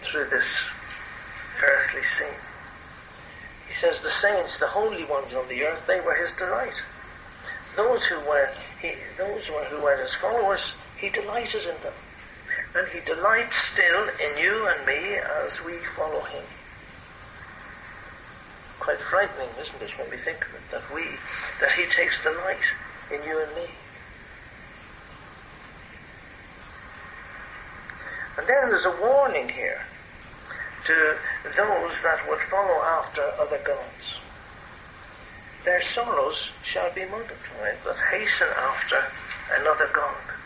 through 0.00 0.26
this 0.26 0.60
earthly 1.62 2.02
scene. 2.02 2.40
He 3.66 3.72
says, 3.72 4.00
The 4.00 4.10
saints, 4.10 4.58
the 4.58 4.66
holy 4.66 5.04
ones 5.04 5.34
on 5.34 5.46
the 5.48 5.62
earth, 5.64 5.86
they 5.86 6.00
were 6.00 6.14
his 6.16 6.32
delight. 6.32 6.82
Those 7.76 8.04
who 8.06 8.18
were 8.20 8.50
he, 8.80 8.94
those 9.16 9.46
who 9.46 9.80
were 9.80 9.96
his 9.96 10.14
followers, 10.14 10.74
he 10.96 11.08
delighted 11.10 11.62
in 11.62 11.80
them. 11.82 11.92
And 12.74 12.86
he 12.88 13.00
delights 13.00 13.56
still 13.56 14.08
in 14.08 14.38
you 14.38 14.68
and 14.68 14.86
me 14.86 15.18
as 15.44 15.64
we 15.64 15.78
follow 15.96 16.20
him. 16.20 16.44
Quite 18.78 19.00
frightening, 19.00 19.48
isn't 19.60 19.82
it, 19.82 19.90
when 19.98 20.10
we 20.10 20.16
think 20.16 20.42
of 20.42 20.54
it, 20.54 20.70
that 20.70 20.94
we, 20.94 21.04
that 21.60 21.72
he 21.72 21.86
takes 21.86 22.22
delight 22.22 22.62
in 23.10 23.22
you 23.28 23.42
and 23.42 23.54
me. 23.56 23.68
And 28.38 28.46
then 28.46 28.70
there's 28.70 28.86
a 28.86 28.96
warning 29.00 29.48
here 29.48 29.80
to 30.86 31.16
those 31.56 32.02
that 32.02 32.20
would 32.28 32.40
follow 32.40 32.82
after 32.82 33.22
other 33.40 33.58
gods. 33.58 34.18
Their 35.64 35.82
sorrows 35.82 36.52
shall 36.62 36.92
be 36.94 37.04
multiplied, 37.04 37.78
but 37.84 37.96
hasten 38.10 38.48
after 38.56 39.02
another 39.60 39.88
God. 39.92 40.37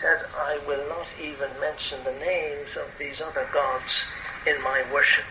Said, 0.00 0.26
I 0.36 0.58
will 0.66 0.86
not 0.90 1.06
even 1.18 1.58
mention 1.58 2.04
the 2.04 2.12
names 2.12 2.76
of 2.76 2.98
these 2.98 3.22
other 3.22 3.48
gods 3.50 4.04
in 4.46 4.60
my 4.62 4.84
worship. 4.92 5.24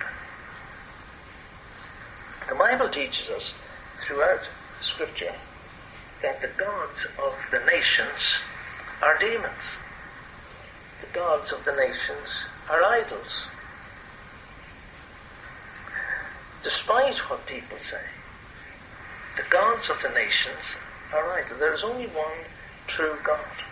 The 2.50 2.56
Bible 2.56 2.90
teaches 2.90 3.30
us 3.30 3.54
throughout 4.00 4.50
Scripture 4.82 5.36
that 6.24 6.42
the 6.42 6.48
gods 6.48 7.06
of 7.24 7.48
the 7.52 7.60
nations 7.60 8.40
are 9.04 9.20
demons. 9.20 9.78
The 11.02 11.14
gods 11.14 11.52
of 11.52 11.64
the 11.64 11.76
nations 11.76 12.48
are 12.68 12.84
idols. 12.84 13.50
Despite 16.64 17.18
what 17.30 17.46
people 17.46 17.78
say, 17.78 18.02
the 19.38 19.46
gods 19.48 19.92
of 19.92 20.02
the 20.02 20.10
nations 20.10 20.76
are 21.14 21.34
idols. 21.34 21.60
There 21.60 21.74
is 21.74 21.84
only 21.84 22.08
one 22.08 22.46
true 22.88 23.20
God 23.24 23.65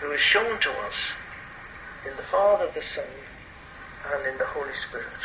who 0.00 0.12
is 0.12 0.20
shown 0.20 0.58
to 0.60 0.70
us 0.86 1.12
in 2.08 2.16
the 2.16 2.22
Father, 2.22 2.70
the 2.74 2.82
Son, 2.82 3.04
and 4.12 4.26
in 4.26 4.38
the 4.38 4.46
Holy 4.46 4.72
Spirit. 4.72 5.20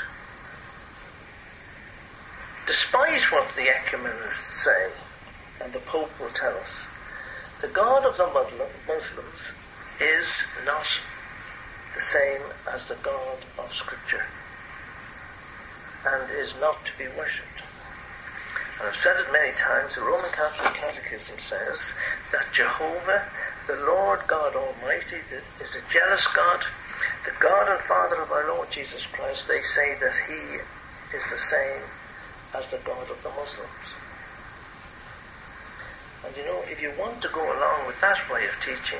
Despite 2.68 3.32
what 3.32 3.56
the 3.56 3.68
ecumenists 3.70 4.63
say, 4.63 4.92
and 5.63 5.74
the 5.74 5.80
Pope 5.80 6.12
will 6.20 6.30
tell 6.30 6.58
us, 6.58 6.88
the 7.62 7.68
God 7.68 8.06
of 8.06 8.18
the 8.18 8.28
Muslims 8.88 9.51
is 10.00 10.46
not 10.66 10.86
the 11.94 12.01
same 12.01 12.42
as 12.74 12.86
the 12.86 12.98
God 13.04 13.46
of 13.60 13.74
Scripture 13.74 14.25
and 16.06 16.32
is 16.32 16.56
not 16.60 16.84
to 16.86 16.92
be 16.98 17.08
worshipped. 17.18 17.62
And 18.80 18.88
I've 18.90 18.96
said 18.96 19.18
it 19.20 19.32
many 19.32 19.54
times, 19.54 19.96
the 19.96 20.01
Roman 20.01 20.32
Catholic 20.32 20.74
Catechism 20.74 21.38
says 21.38 21.94
that 22.32 22.51
Jehovah, 22.54 23.28
the 23.72 23.86
Lord 23.86 24.20
God 24.28 24.54
Almighty, 24.56 25.24
is 25.62 25.75
a 25.75 25.90
jealous 25.90 26.28
God, 26.36 26.60
the 27.24 27.32
God 27.40 27.70
and 27.70 27.80
Father 27.80 28.22
of 28.22 28.30
our 28.30 28.48
Lord 28.50 28.70
Jesus 28.70 29.06
Christ. 29.06 29.48
They 29.48 29.62
say 29.62 29.96
that 29.96 30.16
He 30.28 31.16
is 31.16 31.24
the 31.32 31.38
same 31.38 31.84
as 32.54 32.68
the 32.68 32.84
God 32.84 33.10
of 33.10 33.24
the 33.24 33.30
Muslims. 33.30 33.96
And 36.25 36.36
you 36.36 36.44
know, 36.44 36.60
if 36.68 36.82
you 36.82 36.92
want 37.00 37.22
to 37.22 37.30
go 37.30 37.42
along 37.42 37.88
with 37.88 38.01
that 38.01 38.20
way 38.30 38.44
of 38.44 38.60
teaching, 38.60 39.00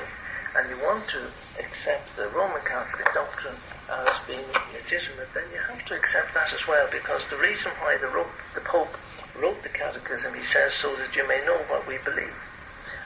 and 0.56 0.70
you 0.70 0.76
want 0.84 1.06
to 1.08 1.28
accept 1.60 2.16
the 2.16 2.28
Roman 2.28 2.60
Catholic 2.64 3.12
doctrine 3.12 3.56
as 3.92 4.16
being 4.26 4.48
legitimate, 4.72 5.28
then 5.34 5.44
you 5.52 5.60
have 5.68 5.84
to 5.84 5.94
accept 5.94 6.32
that 6.32 6.52
as 6.52 6.66
well, 6.66 6.88
because 6.90 7.28
the 7.28 7.36
reason 7.36 7.72
why 7.80 7.98
the, 8.00 8.08
the 8.54 8.64
Pope 8.64 8.96
wrote 9.36 9.62
the 9.62 9.68
Catechism, 9.68 10.34
he 10.34 10.40
says, 10.40 10.72
so 10.72 10.96
that 10.96 11.14
you 11.14 11.28
may 11.28 11.44
know 11.44 11.60
what 11.68 11.86
we 11.86 11.98
believe. 12.04 12.36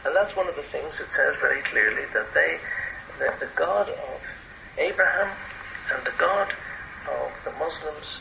And 0.07 0.15
that's 0.15 0.37
one 0.37 0.47
of 0.47 0.55
the 0.55 0.63
things 0.63 1.01
it 1.01 1.13
says 1.13 1.35
very 1.41 1.61
clearly, 1.63 2.05
that 2.15 2.33
they, 2.33 2.61
that 3.19 3.41
the 3.41 3.49
God 3.57 3.89
of 3.91 4.21
Abraham 4.79 5.37
and 5.93 6.07
the 6.07 6.15
God 6.17 6.55
of 7.11 7.33
the 7.45 7.51
Muslims 7.59 8.21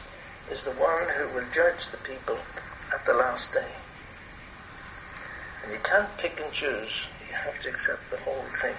is 0.49 0.63
the 0.63 0.71
one 0.71 1.05
who 1.15 1.29
will 1.35 1.45
judge 1.53 1.91
the 1.91 1.97
people 1.97 2.39
at 2.91 3.05
the 3.05 3.13
last 3.13 3.53
day. 3.53 3.69
And 5.63 5.73
you 5.73 5.79
can't 5.83 6.09
pick 6.17 6.41
and 6.43 6.51
choose. 6.51 7.05
You 7.29 7.35
have 7.35 7.61
to 7.61 7.69
accept 7.69 8.09
the 8.09 8.17
whole 8.17 8.45
thing. 8.59 8.75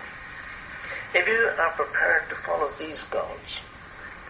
If 1.14 1.28
you 1.28 1.50
are 1.58 1.72
prepared 1.76 2.28
to 2.30 2.34
follow 2.34 2.72
these 2.76 3.04
gods, 3.04 3.60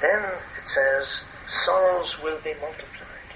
then 0.02 0.22
it 0.54 0.68
says 0.68 1.22
sorrows 1.46 2.22
will 2.22 2.40
be 2.44 2.52
multiplied. 2.60 3.32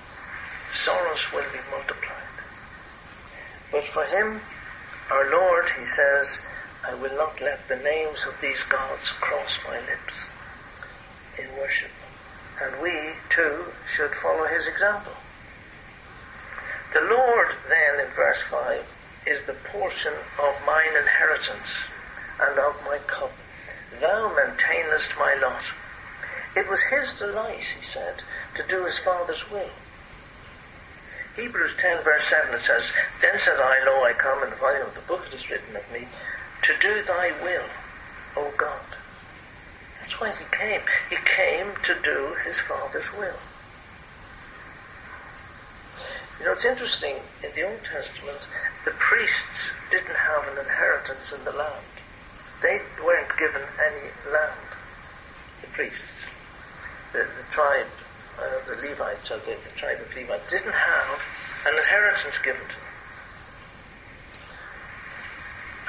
Sorrows 0.68 1.32
will 1.32 1.48
be 1.50 1.60
multiplied. 1.70 2.20
But 3.72 3.86
for 3.86 4.04
him, 4.04 4.42
our 5.10 5.30
Lord, 5.30 5.68
he 5.78 5.84
says, 5.84 6.40
I 6.86 6.94
will 6.94 7.14
not 7.16 7.40
let 7.40 7.68
the 7.68 7.76
names 7.76 8.24
of 8.26 8.40
these 8.40 8.62
gods 8.64 9.10
cross 9.10 9.58
my 9.66 9.78
lips 9.80 10.28
in 11.38 11.46
worship. 11.58 11.90
And 12.62 12.80
we, 12.80 13.14
too, 13.28 13.64
should 13.86 14.14
follow 14.14 14.46
his 14.46 14.66
example. 14.66 15.12
The 16.92 17.00
Lord 17.00 17.54
then 17.68 18.06
in 18.06 18.12
verse 18.12 18.42
5 18.42 18.84
is 19.26 19.42
the 19.42 19.54
portion 19.54 20.12
of 20.38 20.66
mine 20.66 20.96
inheritance 20.96 21.88
and 22.40 22.58
of 22.58 22.74
my 22.84 22.98
cup. 23.06 23.32
Thou 24.00 24.34
maintainest 24.34 25.16
my 25.18 25.34
lot. 25.34 25.62
It 26.56 26.68
was 26.68 26.82
his 26.82 27.12
delight, 27.18 27.64
he 27.78 27.84
said, 27.84 28.22
to 28.54 28.62
do 28.66 28.84
his 28.84 28.98
Father's 28.98 29.50
will. 29.50 29.70
Hebrews 31.36 31.74
10 31.78 32.02
verse 32.04 32.24
7 32.24 32.54
it 32.54 32.58
says, 32.58 32.92
Then 33.22 33.38
said 33.38 33.58
I, 33.58 33.84
Lo, 33.84 34.04
I 34.04 34.12
come, 34.12 34.42
in 34.42 34.50
the 34.50 34.56
volume 34.56 34.86
of 34.86 34.94
the 34.94 35.00
book 35.02 35.24
it 35.26 35.34
is 35.34 35.48
written 35.50 35.76
of 35.76 35.92
me, 35.92 36.06
to 36.62 36.72
do 36.80 37.02
thy 37.04 37.32
will, 37.42 37.64
O 38.36 38.52
God. 38.56 38.80
That's 40.00 40.20
why 40.20 40.30
he 40.30 40.44
came. 40.50 40.80
He 41.08 41.16
came 41.24 41.72
to 41.82 41.94
do 42.02 42.34
his 42.44 42.58
Father's 42.58 43.12
will. 43.12 43.38
You 46.38 46.46
know, 46.46 46.52
it's 46.52 46.64
interesting, 46.64 47.16
in 47.44 47.50
the 47.54 47.68
Old 47.68 47.84
Testament, 47.84 48.38
the 48.84 48.92
priests 48.92 49.70
didn't 49.90 50.16
have 50.16 50.48
an 50.48 50.58
inheritance 50.58 51.32
in 51.32 51.44
the 51.44 51.52
land. 51.52 51.84
They 52.62 52.80
weren't 53.04 53.36
given 53.38 53.62
any 53.78 54.08
land, 54.32 54.68
the 55.60 55.66
priests. 55.68 56.02
The, 57.12 57.18
the 57.18 57.46
tribe 57.50 57.86
uh, 58.40 58.66
the 58.66 58.88
Levites, 58.88 59.30
or 59.30 59.38
the, 59.38 59.56
the 59.64 59.76
tribe 59.76 60.00
of 60.00 60.14
Levi, 60.14 60.38
didn't 60.48 60.72
have 60.72 61.20
an 61.66 61.76
inheritance 61.76 62.38
given 62.38 62.62
to 62.68 62.76
them. 62.76 62.84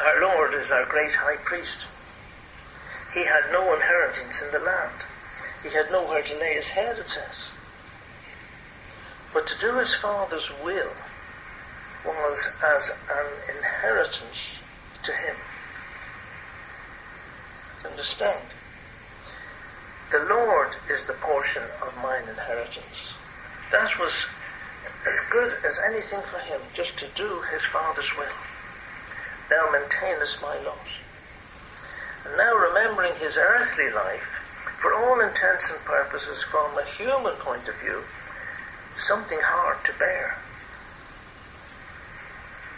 Our 0.05 0.22
Lord 0.22 0.53
is 0.53 0.72
our 0.72 0.86
great 0.86 1.13
high 1.13 1.38
priest. 1.38 1.88
He 3.13 3.24
had 3.24 3.51
no 3.51 3.74
inheritance 3.74 4.41
in 4.41 4.51
the 4.51 4.60
land. 4.60 5.05
He 5.63 5.70
had 5.70 5.91
nowhere 5.91 6.24
to 6.24 6.39
lay 6.39 6.55
his 6.55 6.70
head, 6.70 6.98
it 6.98 7.08
says. 7.08 7.51
But 9.34 9.48
to 9.48 9.60
do 9.60 9.77
his 9.77 9.93
Father's 9.96 10.50
will 10.63 10.91
was 12.05 12.50
as 12.75 12.89
an 13.10 13.55
inheritance 13.58 14.60
to 15.03 15.12
him. 15.12 15.36
Understand? 17.86 18.46
The 20.12 20.20
Lord 20.20 20.75
is 20.89 21.06
the 21.06 21.13
portion 21.13 21.63
of 21.82 21.96
mine 22.03 22.27
inheritance. 22.27 23.13
That 23.72 23.98
was 23.98 24.27
as 25.08 25.20
good 25.32 25.56
as 25.63 25.80
anything 25.88 26.22
for 26.24 26.39
him, 26.39 26.62
just 26.74 26.98
to 27.00 27.08
do 27.08 27.41
his 27.50 27.63
Father's 27.63 28.18
will. 28.18 28.36
Thou 29.50 29.70
maintainest 29.72 30.41
my 30.41 30.58
lot. 30.60 30.88
And 32.25 32.36
now 32.36 32.53
remembering 32.53 33.15
his 33.15 33.38
earthly 33.38 33.89
life, 33.89 34.27
for 34.77 34.94
all 34.94 35.22
intents 35.22 35.72
and 35.72 35.80
purposes, 35.86 36.44
from 36.44 36.77
a 36.77 36.84
human 36.84 37.36
point 37.36 37.70
of 37.70 37.80
view, 37.80 38.03
something 38.96 39.39
hard 39.41 39.84
to 39.86 39.94
bear. 39.94 40.38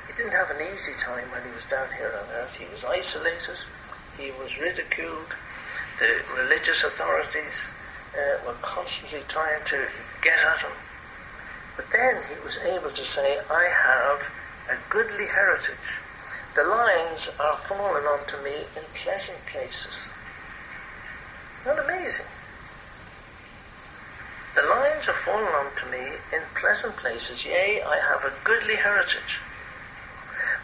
He 0.06 0.14
didn't 0.14 0.34
have 0.34 0.52
an 0.52 0.62
easy 0.62 0.94
time 0.94 1.32
when 1.32 1.44
he 1.44 1.52
was 1.52 1.66
down 1.66 1.88
here 1.98 2.14
on 2.14 2.30
earth. 2.36 2.54
He 2.54 2.66
was 2.72 2.84
isolated, 2.86 3.58
he 4.18 4.30
was 4.30 4.60
ridiculed, 4.60 5.36
the 6.00 6.22
religious 6.36 6.84
authorities 6.84 7.70
uh, 8.14 8.46
were 8.46 8.58
constantly 8.62 9.22
trying 9.28 9.64
to 9.66 9.88
get 10.22 10.40
at 10.40 10.60
him. 10.60 10.72
But 11.76 11.86
then 11.92 12.22
he 12.30 12.44
was 12.44 12.58
able 12.60 12.92
to 12.92 13.06
say, 13.06 13.40
I 13.50 13.70
have 13.70 14.22
a 14.70 14.78
goodly 14.90 15.28
heritage. 15.28 16.00
The 16.56 16.64
lines 16.64 17.30
are 17.40 17.58
fallen 17.68 18.04
onto 18.06 18.38
me 18.44 18.66
in 18.76 18.84
pleasant 19.04 19.40
places. 19.52 20.12
Not 21.66 21.80
amazing? 21.80 22.28
The 24.56 24.62
lines 24.62 25.08
are 25.08 25.18
fallen 25.26 25.54
unto 25.54 25.90
me 25.90 26.18
in 26.32 26.42
pleasant 26.60 26.96
places. 26.98 27.46
Yea, 27.46 27.82
I 27.82 27.98
have 27.98 28.24
a 28.24 28.34
goodly 28.44 28.76
heritage. 28.76 29.40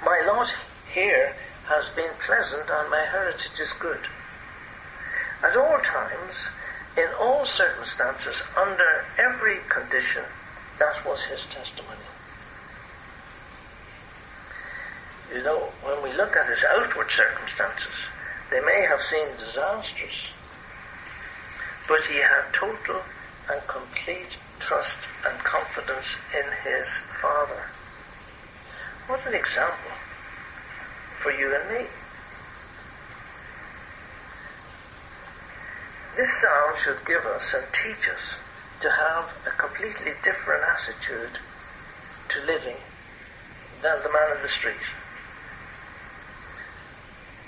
My 0.03 0.21
lot 0.27 0.53
here 0.93 1.35
has 1.67 1.89
been 1.89 2.11
pleasant, 2.23 2.69
and 2.69 2.89
my 2.91 3.05
heritage 3.11 3.59
is 3.59 3.73
good 3.73 4.07
at 5.43 5.55
all 5.55 5.79
times, 5.79 6.49
in 6.97 7.07
all 7.19 7.45
circumstances, 7.45 8.43
under 8.57 9.05
every 9.17 9.57
condition, 9.69 10.23
that 10.79 11.05
was 11.05 11.23
his 11.23 11.45
testimony. 11.45 11.97
You 15.33 15.43
know, 15.43 15.69
when 15.83 16.01
we 16.03 16.11
look 16.13 16.35
at 16.35 16.49
his 16.49 16.65
outward 16.65 17.11
circumstances, 17.11 18.07
they 18.49 18.59
may 18.61 18.85
have 18.89 19.01
seemed 19.01 19.37
disastrous, 19.37 20.29
but 21.87 22.05
he 22.05 22.17
had 22.17 22.51
total 22.51 23.01
and 23.49 23.61
complete 23.67 24.37
trust 24.59 24.99
and 25.25 25.37
confidence 25.39 26.15
in 26.35 26.45
his 26.63 26.87
Father. 27.21 27.63
What 29.07 29.25
an 29.25 29.33
example 29.33 29.91
for 31.19 31.31
you 31.31 31.55
and 31.55 31.69
me. 31.69 31.87
This 36.19 36.41
psalm 36.41 36.75
should 36.75 37.05
give 37.05 37.25
us 37.25 37.53
and 37.53 37.63
teach 37.71 38.09
us 38.09 38.35
to 38.81 38.91
have 38.91 39.29
a 39.47 39.51
completely 39.51 40.11
different 40.21 40.65
attitude 40.65 41.39
to 42.27 42.41
living 42.41 42.75
than 43.81 44.03
the 44.03 44.11
man 44.11 44.35
in 44.35 44.41
the 44.41 44.49
street. 44.49 44.83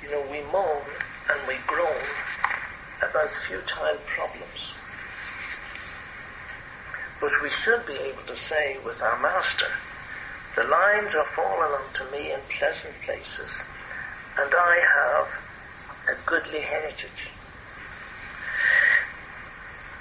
You 0.02 0.12
know, 0.12 0.22
we 0.32 0.40
moan 0.54 0.84
and 1.30 1.48
we 1.50 1.56
groan 1.68 2.02
about 3.02 3.30
futile 3.46 4.00
problems. 4.06 4.72
But 7.20 7.32
we 7.44 7.50
should 7.50 7.86
be 7.86 7.98
able 7.98 8.24
to 8.24 8.38
say 8.38 8.78
with 8.86 9.02
our 9.02 9.20
Master, 9.20 9.68
the 10.56 10.64
lines 10.64 11.14
are 11.14 11.26
fallen 11.26 11.74
unto 11.74 12.10
me 12.10 12.32
in 12.32 12.40
pleasant 12.58 12.94
places, 13.02 13.64
and 14.40 14.56
I 14.56 14.80
have 14.80 16.16
a 16.16 16.26
goodly 16.26 16.62
heritage. 16.62 17.32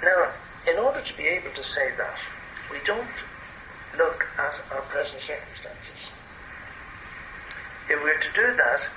Now, 0.03 0.31
in 0.67 0.79
order 0.79 1.01
to 1.01 1.17
be 1.17 1.27
able 1.27 1.51
to 1.51 1.63
say 1.63 1.91
that, 1.97 2.17
we 2.71 2.77
don't 2.85 3.07
look 3.97 4.27
at 4.37 4.61
our 4.71 4.81
present 4.81 5.21
circumstances. 5.21 6.09
If 7.89 8.01
we're 8.01 8.19
to 8.19 8.33
do 8.33 8.55
that, 8.55 8.89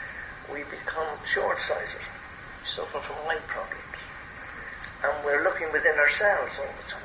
we 0.52 0.62
become 0.64 1.18
short-sighted. 1.26 2.00
We 2.00 2.66
suffer 2.66 3.00
from 3.00 3.16
eye 3.28 3.38
problems. 3.46 3.98
And 5.02 5.24
we're 5.24 5.42
looking 5.42 5.70
within 5.72 5.96
ourselves 5.96 6.58
all 6.58 6.72
the 6.82 6.90
time. 6.90 7.02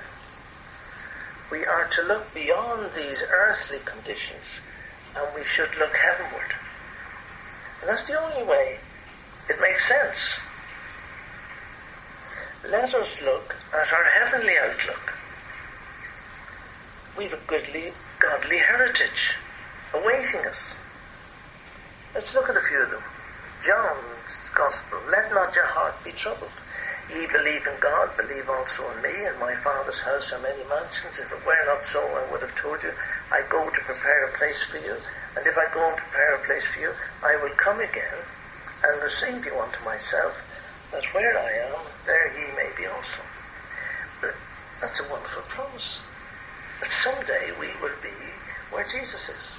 We 1.51 1.65
are 1.65 1.87
to 1.87 2.01
look 2.03 2.33
beyond 2.33 2.91
these 2.95 3.23
earthly 3.29 3.79
conditions 3.83 4.61
and 5.15 5.27
we 5.35 5.43
should 5.43 5.75
look 5.79 5.95
heavenward. 5.95 6.53
And 7.81 7.89
that's 7.89 8.05
the 8.05 8.21
only 8.21 8.43
way 8.43 8.77
it 9.49 9.59
makes 9.59 9.87
sense 9.87 10.39
let 12.71 12.93
us 12.93 13.21
look 13.21 13.55
at 13.73 13.91
our 13.91 14.05
heavenly 14.05 14.53
outlook. 14.61 15.13
We've 17.17 17.33
a 17.33 17.39
goodly, 17.47 17.93
godly 18.19 18.59
heritage 18.59 19.35
awaiting 19.93 20.45
us. 20.45 20.77
Let's 22.13 22.33
look 22.33 22.49
at 22.49 22.57
a 22.57 22.61
few 22.61 22.81
of 22.83 22.91
them. 22.91 23.03
John's 23.65 24.49
Gospel, 24.55 24.99
let 25.09 25.33
not 25.33 25.55
your 25.55 25.65
heart 25.65 25.95
be 26.03 26.11
troubled. 26.11 26.51
Ye 27.09 27.25
believe 27.25 27.65
in 27.65 27.73
God, 27.81 28.15
believe 28.15 28.47
also 28.49 28.85
in 28.91 29.01
me. 29.01 29.25
In 29.25 29.39
my 29.39 29.55
Father's 29.55 30.01
house 30.01 30.31
are 30.31 30.39
many 30.39 30.63
mansions. 30.69 31.19
If 31.19 31.31
it 31.31 31.45
were 31.45 31.65
not 31.65 31.83
so, 31.83 31.99
I 31.99 32.31
would 32.31 32.41
have 32.41 32.55
told 32.55 32.83
you, 32.83 32.91
I 33.31 33.41
go 33.49 33.67
to 33.67 33.81
prepare 33.81 34.29
a 34.29 34.37
place 34.37 34.63
for 34.69 34.77
you. 34.77 34.95
And 35.35 35.45
if 35.47 35.57
I 35.57 35.73
go 35.73 35.87
and 35.87 35.97
prepare 35.97 36.35
a 36.35 36.45
place 36.45 36.67
for 36.67 36.81
you, 36.81 36.93
I 37.23 37.35
will 37.41 37.55
come 37.57 37.79
again 37.79 38.21
and 38.83 39.01
receive 39.01 39.43
you 39.45 39.59
unto 39.59 39.83
myself, 39.83 40.37
that 40.91 41.05
where 41.13 41.37
I 41.37 41.69
am, 41.69 41.81
there 42.05 42.27
ye 42.37 42.55
may 42.55 42.69
be 42.77 42.85
also. 42.87 43.21
That's 44.81 44.99
a 44.99 45.09
wonderful 45.11 45.43
promise. 45.43 45.99
That 46.81 46.91
someday 46.91 47.51
we 47.59 47.67
will 47.81 47.95
be 48.01 48.15
where 48.71 48.85
Jesus 48.85 49.29
is. 49.29 49.55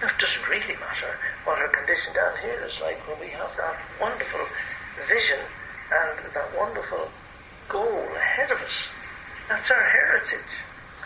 Now, 0.00 0.08
it 0.08 0.18
doesn't 0.18 0.48
really 0.48 0.76
matter 0.80 1.12
what 1.44 1.58
our 1.58 1.68
condition 1.68 2.14
down 2.14 2.32
here 2.40 2.62
is 2.64 2.80
like 2.80 2.96
when 3.08 3.20
we 3.20 3.28
have 3.28 3.50
that 3.56 3.76
wonderful 4.00 4.46
vision 5.08 5.40
and 5.92 6.32
that 6.32 6.56
wonderful 6.56 7.10
goal 7.68 8.06
ahead 8.16 8.50
of 8.50 8.58
us. 8.62 8.88
That's 9.48 9.70
our 9.70 9.82
heritage. 9.82 10.62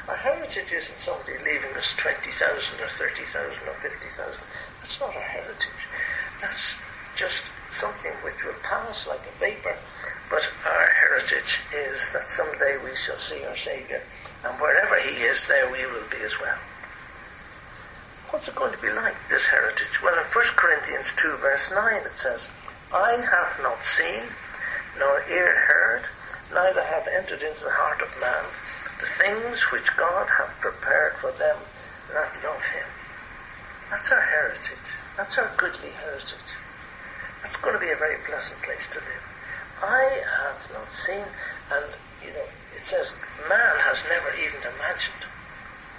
Our 0.07 0.17
heritage 0.17 0.71
isn't 0.71 1.01
somebody 1.01 1.33
leaving 1.45 1.73
us 1.77 1.95
20,000 1.97 2.81
or 2.81 2.89
30,000 2.89 3.69
or 3.69 3.75
50,000. 3.81 4.41
That's 4.81 5.01
not 5.01 5.17
our 5.17 5.23
heritage. 5.23 5.89
That's 6.43 6.77
just 7.17 7.43
something 7.75 8.13
which 8.23 8.45
will 8.45 8.55
pass 8.63 9.07
like 9.07 9.21
a 9.27 9.39
vapor, 9.39 9.77
but 10.31 10.43
our 10.65 10.87
heritage 10.91 11.61
is 11.75 12.13
that 12.13 12.31
someday 12.31 12.79
we 12.85 12.95
shall 12.97 13.19
see 13.19 13.45
our 13.45 13.57
Saviour, 13.57 14.01
and 14.45 14.61
wherever 14.61 14.99
He 15.01 15.23
is, 15.23 15.47
there 15.47 15.71
we 15.71 15.85
will 15.87 16.09
be 16.11 16.23
as 16.25 16.39
well. 16.41 16.59
What's 18.31 18.49
it 18.49 18.55
going 18.55 18.73
to 18.73 18.83
be 18.83 18.91
like, 18.91 19.15
this 19.31 19.47
heritage? 19.47 20.03
Well, 20.03 20.15
in 20.15 20.25
1 20.25 20.45
Corinthians 20.57 21.13
2, 21.17 21.37
verse 21.37 21.71
9, 21.73 22.03
it 22.03 22.19
says, 22.19 22.49
I 22.93 23.13
have 23.13 23.61
not 23.63 23.85
seen, 23.85 24.23
nor 24.99 25.23
ear 25.31 25.55
heard, 25.55 26.09
neither 26.53 26.83
have 26.83 27.07
entered 27.07 27.43
into 27.43 27.65
the 27.65 27.71
heart 27.71 28.03
of 28.03 28.09
man 28.21 28.45
the 29.01 29.07
things 29.07 29.63
which 29.73 29.97
God 29.97 30.29
hath 30.39 30.61
prepared 30.61 31.15
for 31.21 31.33
them 31.33 31.57
that 32.13 32.31
love 32.45 32.63
him. 32.63 32.87
That's 33.91 34.11
our 34.13 34.21
heritage. 34.21 34.91
That's 35.17 35.39
our 35.39 35.53
goodly 35.57 35.91
heritage. 35.91 36.59
That's 37.45 37.61
going 37.61 37.77
to 37.77 37.81
be 37.81 37.93
a 37.93 37.97
very 38.01 38.17
pleasant 38.25 38.63
place 38.63 38.89
to 38.89 38.99
live. 39.05 39.25
I 39.85 40.25
have 40.25 40.65
not 40.73 40.89
seen, 40.91 41.29
and 41.69 41.85
you 42.25 42.33
know, 42.33 42.49
it 42.75 42.87
says 42.89 43.13
man 43.53 43.77
has 43.85 44.03
never 44.09 44.33
even 44.33 44.65
imagined 44.65 45.29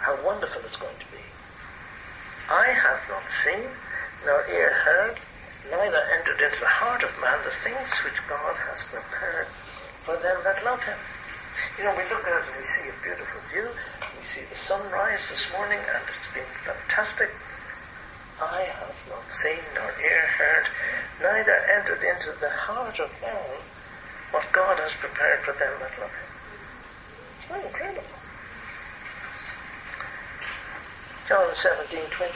how 0.02 0.18
wonderful 0.26 0.66
it's 0.66 0.76
going 0.76 0.98
to 0.98 1.10
be. 1.14 1.22
I 2.50 2.74
have 2.74 2.98
not 3.10 3.30
seen, 3.30 3.70
nor 4.26 4.42
ear 4.50 4.74
heard, 4.74 5.20
neither 5.70 6.02
entered 6.18 6.42
into 6.42 6.60
the 6.60 6.76
heart 6.82 7.04
of 7.04 7.14
man 7.22 7.38
the 7.46 7.54
things 7.62 7.94
which 8.02 8.26
God 8.26 8.58
has 8.66 8.84
prepared 8.90 9.46
for 10.02 10.18
them 10.18 10.42
that 10.44 10.66
love 10.66 10.82
him. 10.82 10.98
You 11.78 11.86
know, 11.86 11.94
we 11.94 12.10
look 12.10 12.26
out 12.26 12.42
and 12.42 12.58
we 12.58 12.66
see 12.66 12.90
a 12.90 13.04
beautiful 13.06 13.42
view. 13.54 13.70
We 14.18 14.26
see 14.26 14.42
the 14.50 14.58
sunrise 14.58 15.30
this 15.30 15.46
morning, 15.54 15.78
and 15.78 16.02
it's 16.10 16.26
been 16.34 16.50
fantastic. 16.66 17.30
I 18.42 18.68
have 18.82 18.98
not 19.10 19.32
seen 19.32 19.64
nor 19.76 19.94
ear 20.04 20.28
heard, 20.38 20.68
neither 21.22 21.56
entered 21.78 22.04
into 22.04 22.32
the 22.40 22.50
heart 22.50 23.00
of 23.00 23.10
man 23.22 23.60
what 24.32 24.46
God 24.52 24.80
has 24.80 24.94
prepared 24.96 25.40
for 25.42 25.54
them 25.54 25.72
that 25.80 26.00
love 26.00 26.12
Him. 26.12 26.32
It's 27.38 27.50
not 27.50 27.66
incredible. 27.66 28.16
John 31.28 31.56
17, 31.56 32.02
24. 32.12 32.36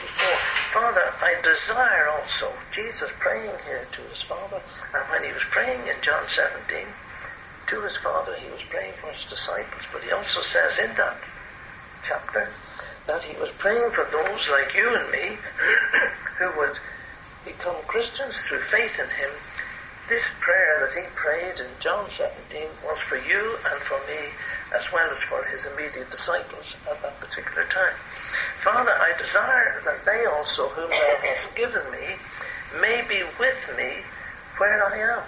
Father, 0.74 1.14
I 1.22 1.40
desire 1.44 2.10
also, 2.10 2.52
Jesus 2.72 3.12
praying 3.20 3.54
here 3.66 3.86
to 3.92 4.02
his 4.10 4.22
Father, 4.24 4.62
and 4.96 5.10
when 5.12 5.24
he 5.24 5.32
was 5.32 5.44
praying 5.52 5.82
in 5.82 5.96
John 6.02 6.28
17, 6.28 6.88
to 7.68 7.82
his 7.82 7.98
Father, 7.98 8.36
he 8.36 8.50
was 8.50 8.64
praying 8.64 8.94
for 9.00 9.12
his 9.12 9.26
disciples, 9.26 9.86
but 9.94 10.04
he 10.04 10.10
also 10.10 10.42
says 10.42 10.80
in 10.80 10.96
that 10.96 11.18
chapter 12.02 12.50
that 13.06 13.24
he 13.24 13.38
was 13.40 13.52
praying 13.60 13.92
for 13.92 14.06
those 14.12 14.50
like 14.50 14.74
you 14.74 14.96
and 14.96 15.12
me 15.12 15.38
who 16.40 16.58
would 16.58 16.80
become 17.46 17.76
Christians 17.88 18.40
through 18.42 18.62
faith 18.62 19.00
in 19.00 19.10
him. 19.10 19.32
This 20.08 20.32
prayer 20.40 20.80
that 20.82 21.00
he 21.00 21.08
prayed 21.16 21.60
in 21.60 21.70
John 21.80 22.10
17 22.10 22.68
was 22.86 23.00
for 23.00 23.18
you 23.18 23.58
and 23.72 23.82
for 23.82 24.00
me 24.08 24.34
as 24.76 24.92
well 24.92 25.10
as 25.10 25.22
for 25.22 25.44
his 25.44 25.66
immediate 25.66 26.10
disciples 26.10 26.76
at 26.90 27.02
that 27.02 27.20
particular 27.20 27.64
time. 27.66 27.94
Father, 28.64 28.92
I 28.92 29.18
desire 29.18 29.82
that 29.86 30.06
they 30.06 30.26
also, 30.26 30.70
whom 30.70 30.90
thou 30.90 31.16
hast 31.22 31.56
given 31.56 31.92
me, 31.92 32.16
may 32.82 33.04
be 33.08 33.24
with 33.40 33.78
me 33.78 34.04
where 34.58 34.84
I 34.94 35.18
am 35.18 35.24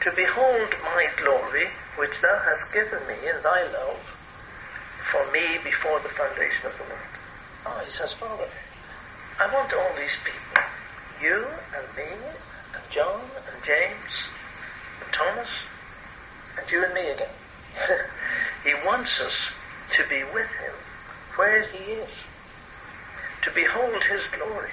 to 0.00 0.12
behold 0.12 0.74
my 0.84 1.08
glory, 1.16 1.68
which 1.96 2.20
thou 2.20 2.38
hast 2.44 2.72
given 2.72 3.04
me 3.06 3.14
in 3.28 3.42
thy 3.42 3.62
love, 3.64 3.98
for 5.10 5.30
me 5.32 5.58
before 5.64 6.00
the 6.00 6.08
foundation 6.08 6.70
of 6.70 6.78
the 6.78 6.84
world. 6.84 7.14
Oh, 7.66 7.82
he 7.84 7.90
says, 7.90 8.12
Father, 8.12 8.48
I 9.40 9.52
want 9.52 9.72
all 9.72 9.96
these 9.96 10.18
people, 10.24 10.62
you 11.22 11.46
and 11.76 11.96
me, 11.96 12.12
and 12.74 12.90
John 12.90 13.20
and 13.52 13.64
James, 13.64 14.28
and 15.02 15.12
Thomas, 15.12 15.64
and 16.58 16.70
you 16.70 16.84
and 16.84 16.94
me 16.94 17.08
again. 17.10 17.28
he 18.64 18.74
wants 18.86 19.20
us 19.20 19.52
to 19.96 20.06
be 20.08 20.22
with 20.32 20.48
him 20.54 20.74
where 21.36 21.62
he 21.62 21.92
is, 21.92 22.10
to 23.42 23.50
behold 23.52 24.04
his 24.04 24.26
glory. 24.26 24.70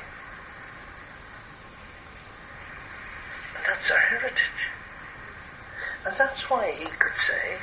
And 3.56 3.66
that's 3.66 3.92
our 3.92 4.00
heritage. 4.00 4.72
And 6.06 6.16
that's 6.18 6.50
why 6.50 6.72
he 6.72 6.86
could 6.86 7.16
say, 7.16 7.58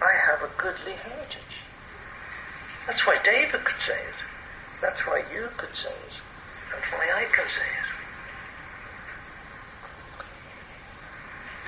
I 0.00 0.12
have 0.26 0.42
a 0.42 0.50
goodly 0.58 0.92
heritage. 0.92 1.64
That's 2.86 3.06
why 3.06 3.16
David 3.24 3.64
could 3.64 3.80
say 3.80 3.94
it. 3.94 4.14
That's 4.80 5.06
why 5.06 5.24
you 5.32 5.48
could 5.56 5.74
say 5.74 5.90
it. 5.90 6.14
And 6.74 6.82
why 6.92 7.08
I 7.14 7.24
can 7.32 7.48
say 7.48 7.62
it. 7.62 7.86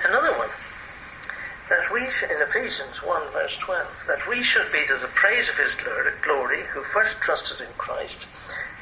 Another 0.07 0.37
one, 0.37 0.49
that 1.69 1.91
we, 1.91 2.01
in 2.01 2.41
Ephesians 2.67 3.01
1 3.01 3.31
verse 3.31 3.55
12, 3.59 3.87
that 4.07 4.27
we 4.27 4.43
should 4.43 4.69
be 4.73 4.85
to 4.85 4.97
the 4.97 5.07
praise 5.15 5.47
of 5.47 5.55
his 5.55 5.73
glory, 6.21 6.63
who 6.73 6.81
first 6.83 7.21
trusted 7.21 7.65
in 7.65 7.73
Christ, 7.77 8.27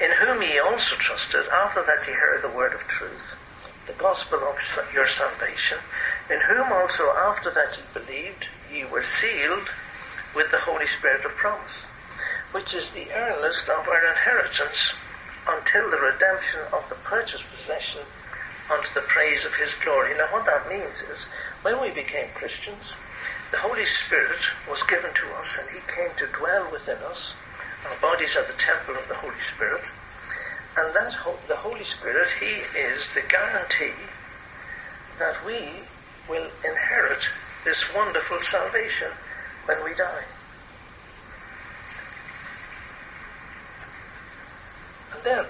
in 0.00 0.10
whom 0.10 0.42
ye 0.42 0.58
also 0.58 0.96
trusted, 0.96 1.46
after 1.50 1.84
that 1.84 2.04
ye 2.04 2.12
heard 2.12 2.42
the 2.42 2.48
word 2.48 2.74
of 2.74 2.80
truth, 2.88 3.36
the 3.86 3.92
gospel 3.92 4.40
of 4.40 4.58
your 4.92 5.06
salvation, 5.06 5.78
in 6.28 6.40
whom 6.40 6.72
also 6.72 7.04
after 7.14 7.48
that 7.52 7.78
ye 7.78 7.84
believed, 7.94 8.48
ye 8.72 8.84
were 8.84 9.04
sealed 9.04 9.70
with 10.34 10.50
the 10.50 10.58
Holy 10.58 10.86
Spirit 10.86 11.24
of 11.24 11.36
promise, 11.36 11.86
which 12.50 12.74
is 12.74 12.90
the 12.90 13.12
earnest 13.12 13.68
of 13.68 13.86
our 13.86 14.04
inheritance 14.04 14.94
until 15.46 15.88
the 15.92 16.00
redemption 16.00 16.62
of 16.72 16.82
the 16.88 16.96
purchased 16.96 17.48
possession 17.54 18.02
unto 18.68 18.92
the 18.94 19.06
praise 19.06 19.46
of 19.46 19.54
his 19.54 19.74
glory. 19.74 20.12
Now 20.18 20.26
what 20.32 20.44
that 20.46 20.68
means 20.68 21.02
is, 21.02 21.28
when 21.62 21.80
we 21.80 21.90
became 21.90 22.26
Christians, 22.34 22.96
the 23.50 23.58
Holy 23.58 23.84
Spirit 23.84 24.40
was 24.68 24.82
given 24.84 25.12
to 25.14 25.26
us 25.38 25.58
and 25.60 25.68
he 25.70 25.80
came 25.92 26.14
to 26.16 26.38
dwell 26.38 26.70
within 26.72 26.98
us. 26.98 27.34
Our 27.88 27.96
bodies 28.00 28.36
are 28.36 28.46
the 28.46 28.58
temple 28.58 28.96
of 28.96 29.08
the 29.08 29.14
Holy 29.14 29.38
Spirit. 29.38 29.82
And 30.76 30.94
that 30.94 31.16
the 31.48 31.56
Holy 31.56 31.84
Spirit, 31.84 32.28
He 32.38 32.60
is 32.78 33.14
the 33.14 33.22
guarantee 33.22 33.94
that 35.18 35.36
we 35.46 35.80
will 36.28 36.50
inherit 36.64 37.22
this 37.64 37.94
wonderful 37.94 38.38
salvation 38.42 39.10
when 39.64 39.82
we 39.84 39.94
die. 39.94 40.24
And 45.14 45.24
then, 45.24 45.46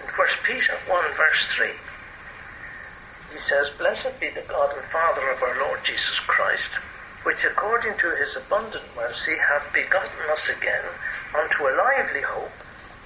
in 0.00 0.06
1 0.06 0.28
Peter 0.44 0.74
1 0.86 1.14
verse 1.16 1.46
3, 1.46 1.70
he 3.32 3.38
says, 3.38 3.70
Blessed 3.70 4.20
be 4.20 4.30
the 4.30 4.44
God 4.48 4.76
and 4.76 4.84
Father 4.84 5.28
of 5.30 5.42
our 5.42 5.58
Lord 5.58 5.80
Jesus 5.82 6.20
Christ, 6.20 6.70
which 7.24 7.44
according 7.44 7.96
to 7.98 8.14
his 8.16 8.36
abundant 8.36 8.84
mercy 8.96 9.36
hath 9.36 9.72
begotten 9.72 10.30
us 10.30 10.48
again 10.48 10.84
unto 11.34 11.66
a 11.66 11.76
lively 11.76 12.22
hope 12.22 12.52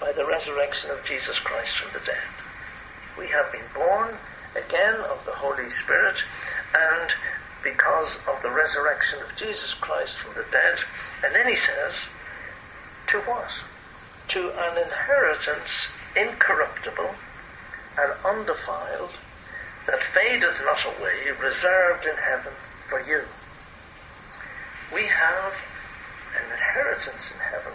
by 0.00 0.12
the 0.12 0.26
resurrection 0.26 0.90
of 0.90 1.04
Jesus 1.04 1.38
Christ 1.38 1.76
from 1.76 1.92
the 1.92 2.04
dead. 2.04 2.28
We 3.18 3.28
have 3.28 3.52
been 3.52 3.68
born 3.74 4.18
again 4.56 4.96
of 5.10 5.24
the 5.24 5.32
Holy 5.32 5.68
Spirit 5.68 6.16
and 6.74 7.10
because 7.62 8.18
of 8.28 8.42
the 8.42 8.50
resurrection 8.50 9.20
of 9.20 9.36
Jesus 9.36 9.74
Christ 9.74 10.16
from 10.16 10.32
the 10.32 10.46
dead. 10.50 10.78
And 11.24 11.34
then 11.34 11.48
he 11.48 11.56
says, 11.56 11.94
to 13.08 13.20
what? 13.20 13.62
To 14.28 14.50
an 14.50 14.78
inheritance 14.78 15.88
incorruptible 16.16 17.10
and 17.98 18.12
undefiled 18.24 19.10
that 19.86 20.02
fadeth 20.14 20.60
not 20.64 20.84
away, 20.84 21.30
reserved 21.40 22.06
in 22.06 22.16
heaven 22.16 22.52
for 22.88 23.00
you. 23.00 23.22
We 24.94 25.06
have 25.06 25.52
an 26.36 26.52
inheritance 26.52 27.32
in 27.32 27.38
heaven 27.38 27.72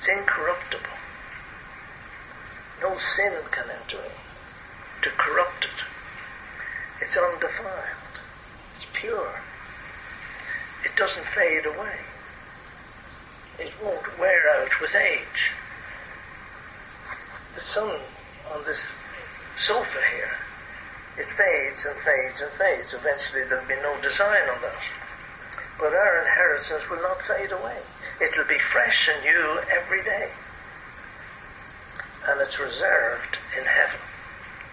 it's 0.00 0.08
incorruptible. 0.08 0.96
No 2.80 2.96
sin 2.96 3.34
can 3.50 3.68
enter 3.68 3.98
in 3.98 4.12
to 5.02 5.10
corrupt 5.10 5.64
it. 5.64 7.02
It's 7.02 7.18
undefiled. 7.18 8.16
It's 8.76 8.86
pure. 8.94 9.42
It 10.86 10.96
doesn't 10.96 11.26
fade 11.26 11.66
away. 11.66 11.98
It 13.58 13.74
won't 13.84 14.18
wear 14.18 14.40
out 14.58 14.80
with 14.80 14.94
age. 14.94 15.52
The 17.54 17.60
sun 17.60 18.00
on 18.54 18.64
this 18.64 18.92
sofa 19.56 19.98
here, 20.16 20.32
it 21.18 21.30
fades 21.30 21.84
and 21.84 21.96
fades 22.00 22.40
and 22.40 22.52
fades. 22.52 22.94
Eventually 22.94 23.44
there'll 23.44 23.68
be 23.68 23.74
no 23.82 24.00
design 24.00 24.48
on 24.48 24.62
that. 24.62 24.99
But 25.80 25.94
our 25.94 26.20
inheritance 26.20 26.90
will 26.90 27.00
not 27.00 27.22
fade 27.22 27.52
away. 27.52 27.78
It'll 28.20 28.44
be 28.44 28.58
fresh 28.58 29.08
and 29.08 29.24
new 29.24 29.60
every 29.72 30.02
day. 30.02 30.28
And 32.28 32.38
it's 32.38 32.60
reserved 32.60 33.38
in 33.58 33.64
heaven. 33.64 34.00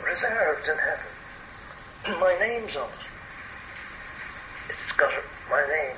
Reserved 0.04 0.67
in 0.67 0.78
heaven. 0.78 2.20
my 2.20 2.38
name's 2.41 2.76
on 2.76 2.89
it. 2.89 3.08
It's 4.67 4.91
got 4.91 5.13
my 5.50 5.65
name. 5.65 5.96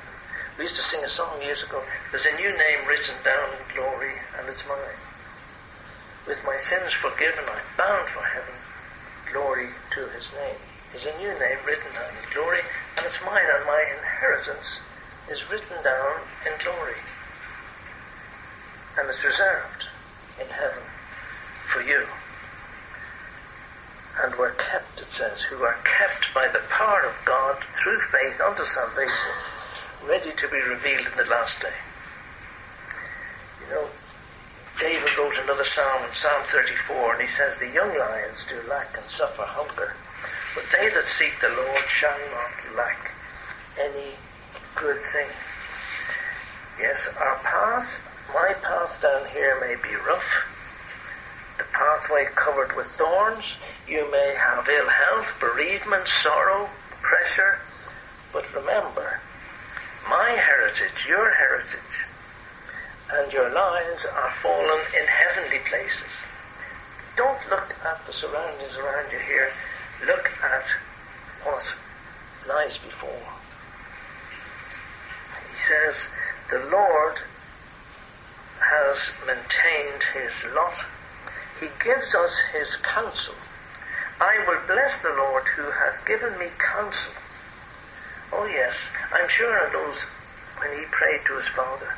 We 0.60 0.66
used 0.66 0.76
to 0.76 0.84
sing 0.84 1.04
a 1.04 1.10
song 1.10 1.42
years 1.42 1.64
ago. 1.64 1.82
There's 2.12 2.28
a 2.28 2.36
new 2.36 2.52
name 2.52 2.86
written 2.88 3.16
down 3.26 3.50
in 3.50 3.76
glory, 3.76 4.14
and 4.38 4.48
it's 4.48 4.68
mine. 4.68 5.00
With 6.28 6.44
my 6.46 6.58
sins 6.58 6.94
forgiven, 6.94 7.46
I'm 7.50 7.66
bound 7.78 8.08
for 8.10 8.22
heaven. 8.22 8.54
Glory 9.34 9.70
to 9.96 10.08
his 10.10 10.32
name. 10.34 10.62
There's 10.92 11.08
a 11.08 11.18
new 11.18 11.34
name 11.34 11.58
written 11.66 11.92
down 11.94 12.14
in 12.14 12.34
glory, 12.34 12.62
and 12.98 13.08
it's 13.08 13.20
mine, 13.26 13.42
and 13.56 13.66
my 13.66 13.84
inheritance 13.98 14.82
is 15.32 15.50
written 15.52 15.78
down 15.84 16.16
in 16.46 16.54
glory 16.64 16.98
and 18.98 19.10
is 19.10 19.24
reserved 19.24 19.86
in 20.42 20.48
heaven 20.48 20.84
for 21.72 21.82
you. 21.82 22.04
And 24.22 24.36
were 24.36 24.52
kept, 24.52 25.00
it 25.00 25.12
says, 25.12 25.42
who 25.44 25.64
are 25.64 25.78
kept 25.84 26.34
by 26.34 26.48
the 26.50 26.62
power 26.70 27.04
of 27.04 27.16
God 27.26 27.64
through 27.82 28.00
faith 28.00 28.42
unto 28.42 28.66
salvation, 28.66 29.32
ready 30.06 30.34
to 30.36 30.48
be 30.50 30.58
revealed 30.58 31.08
in 31.08 31.18
the 31.18 31.30
last 31.30 31.62
day. 31.62 31.78
You 33.62 33.74
know, 33.74 33.88
David 34.80 35.18
wrote 35.18 35.38
another 35.44 35.64
psalm 35.64 36.04
in 36.04 36.12
Psalm 36.12 36.44
34, 36.44 37.14
and 37.14 37.22
he 37.22 37.28
says, 37.28 37.58
The 37.60 37.72
young 37.72 37.98
lions 37.98 38.46
do 38.50 38.62
lack 38.68 38.98
and 38.98 39.06
suffer 39.06 39.46
hunger, 39.46 39.94
but 40.56 40.66
they 40.72 40.90
that 40.90 41.06
seek 41.06 41.40
the 41.40 41.50
Lord 41.50 41.88
shall 41.88 42.20
not 42.32 42.76
lack 42.76 43.12
any 43.80 44.16
good 44.76 44.98
thing. 45.14 45.28
Yes, 46.80 47.10
our 47.20 47.36
path, 47.38 48.02
my 48.34 48.54
path 48.62 49.02
down 49.02 49.28
here 49.30 49.60
may 49.60 49.76
be 49.76 49.96
rough. 49.96 50.46
The 51.58 51.66
pathway 51.74 52.26
covered 52.36 52.76
with 52.76 52.88
thorns. 52.98 53.58
You 53.88 54.10
may 54.12 54.36
have 54.38 54.70
ill 54.70 54.88
health, 54.88 55.36
bereavement, 55.40 56.08
sorrow, 56.08 56.70
pressure. 57.02 57.60
But 58.32 58.54
remember, 58.56 59.20
my 60.10 60.30
heritage, 60.30 61.06
your 61.08 61.34
heritage, 61.34 62.08
and 63.12 63.34
your 63.34 63.50
lines 63.50 64.06
are 64.06 64.32
fallen 64.42 64.80
in 65.00 65.06
heavenly 65.08 65.60
places. 65.70 66.14
Don't 67.18 67.50
look 67.50 67.76
at 67.84 68.06
the 68.06 68.14
surroundings 68.14 68.78
around 68.78 69.12
you 69.12 69.20
here. 69.20 69.52
Look 70.06 70.32
at 70.42 70.66
what 71.44 71.76
lies 72.48 72.78
before. 72.78 73.39
He 75.60 75.66
says, 75.66 76.10
the 76.50 76.60
Lord 76.72 77.20
has 78.62 79.12
maintained 79.28 80.04
his 80.14 80.46
lot. 80.56 80.88
He 81.60 81.68
gives 81.84 82.16
us 82.16 82.34
his 82.54 82.78
counsel. 82.78 83.36
I 84.22 84.40
will 84.48 84.62
bless 84.68 85.02
the 85.02 85.10
Lord 85.10 85.50
who 85.50 85.70
hath 85.70 86.06
given 86.06 86.40
me 86.40 86.48
counsel. 86.58 87.14
Oh 88.32 88.46
yes, 88.46 88.88
I'm 89.12 89.28
sure 89.28 89.66
on 89.66 89.74
those 89.74 90.04
when 90.60 90.80
he 90.80 90.86
prayed 90.86 91.26
to 91.26 91.36
his 91.36 91.50
Father 91.50 91.94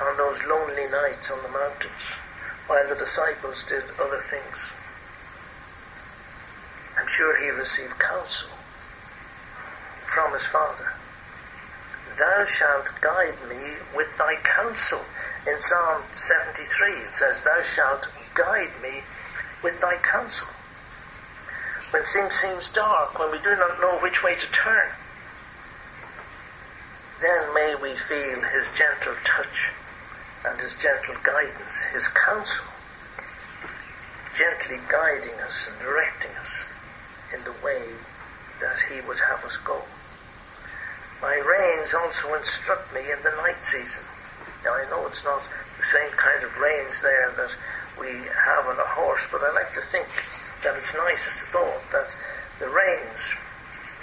on 0.00 0.16
those 0.16 0.42
lonely 0.44 0.88
nights 0.88 1.32
on 1.32 1.42
the 1.42 1.48
mountains 1.48 2.14
while 2.68 2.88
the 2.88 2.94
disciples 2.94 3.64
did 3.64 3.82
other 3.98 4.18
things. 4.18 4.70
I'm 6.96 7.08
sure 7.08 7.36
he 7.42 7.50
received 7.50 7.98
counsel 7.98 8.50
from 10.06 10.32
his 10.32 10.46
Father. 10.46 10.92
Thou 12.20 12.44
shalt 12.44 13.00
guide 13.00 13.48
me 13.48 13.76
with 13.96 14.18
thy 14.18 14.34
counsel. 14.36 15.00
In 15.46 15.58
Psalm 15.58 16.02
73 16.12 16.92
it 16.92 17.14
says, 17.14 17.40
Thou 17.40 17.62
shalt 17.62 18.08
guide 18.34 18.78
me 18.82 19.00
with 19.62 19.80
thy 19.80 19.96
counsel. 19.96 20.48
When 21.92 22.02
things 22.12 22.34
seem 22.34 22.58
dark, 22.74 23.18
when 23.18 23.30
we 23.30 23.38
do 23.38 23.56
not 23.56 23.80
know 23.80 23.98
which 24.00 24.22
way 24.22 24.34
to 24.34 24.52
turn, 24.52 24.90
then 27.22 27.54
may 27.54 27.74
we 27.76 27.96
feel 27.96 28.42
his 28.42 28.70
gentle 28.76 29.14
touch 29.24 29.72
and 30.44 30.60
his 30.60 30.76
gentle 30.76 31.16
guidance, 31.22 31.84
his 31.94 32.06
counsel, 32.08 32.66
gently 34.36 34.78
guiding 34.90 35.40
us 35.40 35.68
and 35.70 35.80
directing 35.80 36.32
us 36.32 36.66
in 37.32 37.42
the 37.44 37.54
way 37.64 37.82
that 38.60 38.78
he 38.90 39.00
would 39.08 39.20
have 39.20 39.42
us 39.42 39.56
go. 39.56 39.80
My 41.20 41.36
reins 41.36 41.92
also 41.92 42.34
instruct 42.34 42.94
me 42.94 43.00
in 43.00 43.22
the 43.22 43.36
night 43.42 43.62
season. 43.62 44.04
Now 44.64 44.74
I 44.74 44.88
know 44.88 45.06
it's 45.06 45.24
not 45.24 45.46
the 45.76 45.82
same 45.82 46.10
kind 46.12 46.42
of 46.42 46.56
reins 46.56 47.02
there 47.02 47.32
that 47.36 47.54
we 48.00 48.08
have 48.08 48.66
on 48.66 48.78
a 48.78 48.86
horse, 48.86 49.28
but 49.30 49.42
I 49.42 49.52
like 49.52 49.72
to 49.74 49.82
think 49.82 50.06
that 50.64 50.76
it's 50.76 50.94
nice 50.94 51.26
as 51.28 51.42
a 51.42 51.46
thought 51.46 51.90
that 51.92 52.16
the 52.58 52.68
reins, 52.68 53.34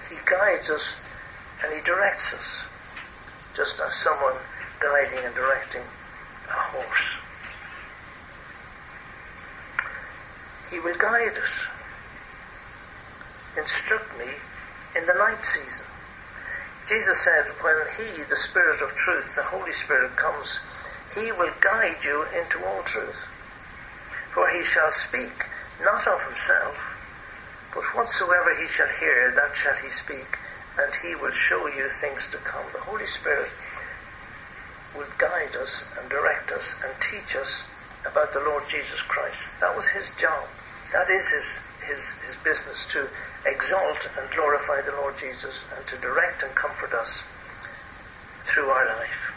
he 0.09 0.17
guides 0.25 0.69
us 0.69 0.97
and 1.63 1.73
he 1.73 1.81
directs 1.81 2.33
us, 2.35 2.67
just 3.55 3.79
as 3.79 3.93
someone 3.95 4.35
guiding 4.79 5.25
and 5.25 5.33
directing 5.33 5.81
a 6.49 6.51
horse. 6.51 7.19
He 10.69 10.79
will 10.79 10.95
guide 10.95 11.37
us, 11.37 11.67
instruct 13.57 14.19
me 14.19 14.27
in 14.95 15.07
the 15.07 15.13
night 15.13 15.43
season. 15.43 15.86
Jesus 16.87 17.19
said, 17.19 17.45
when 17.61 17.75
He, 17.97 18.23
the 18.23 18.35
Spirit 18.35 18.81
of 18.81 18.95
truth, 18.95 19.35
the 19.35 19.43
Holy 19.43 19.71
Spirit, 19.71 20.15
comes, 20.15 20.59
He 21.13 21.31
will 21.31 21.53
guide 21.59 22.03
you 22.03 22.25
into 22.39 22.65
all 22.65 22.83
truth. 22.83 23.27
For 24.33 24.49
He 24.49 24.63
shall 24.63 24.91
speak 24.91 25.45
not 25.83 26.07
of 26.07 26.23
Himself, 26.23 26.75
but 27.73 27.83
whatsoever 27.95 28.55
He 28.59 28.67
shall 28.67 28.87
hear, 28.87 29.31
that 29.35 29.55
shall 29.55 29.75
He 29.75 29.89
speak, 29.89 30.37
and 30.79 30.93
He 31.03 31.15
will 31.15 31.31
show 31.31 31.67
you 31.67 31.89
things 31.89 32.27
to 32.29 32.37
come. 32.37 32.65
The 32.71 32.79
Holy 32.79 33.05
Spirit 33.05 33.49
will 34.95 35.07
guide 35.17 35.55
us 35.55 35.85
and 35.99 36.09
direct 36.09 36.51
us 36.51 36.75
and 36.83 36.93
teach 37.01 37.35
us 37.35 37.65
about 38.05 38.33
the 38.33 38.39
Lord 38.39 38.63
Jesus 38.67 39.01
Christ. 39.01 39.49
That 39.59 39.75
was 39.75 39.87
his 39.87 40.11
job. 40.17 40.47
That 40.93 41.09
is 41.09 41.29
his, 41.29 41.59
his, 41.87 42.11
his 42.25 42.35
business 42.37 42.87
to 42.91 43.07
exalt 43.45 44.09
and 44.17 44.29
glorify 44.31 44.81
the 44.81 44.91
Lord 44.91 45.17
Jesus 45.17 45.65
and 45.75 45.85
to 45.87 45.97
direct 45.97 46.43
and 46.43 46.53
comfort 46.55 46.93
us 46.93 47.23
through 48.45 48.69
our 48.69 48.87
life. 48.99 49.33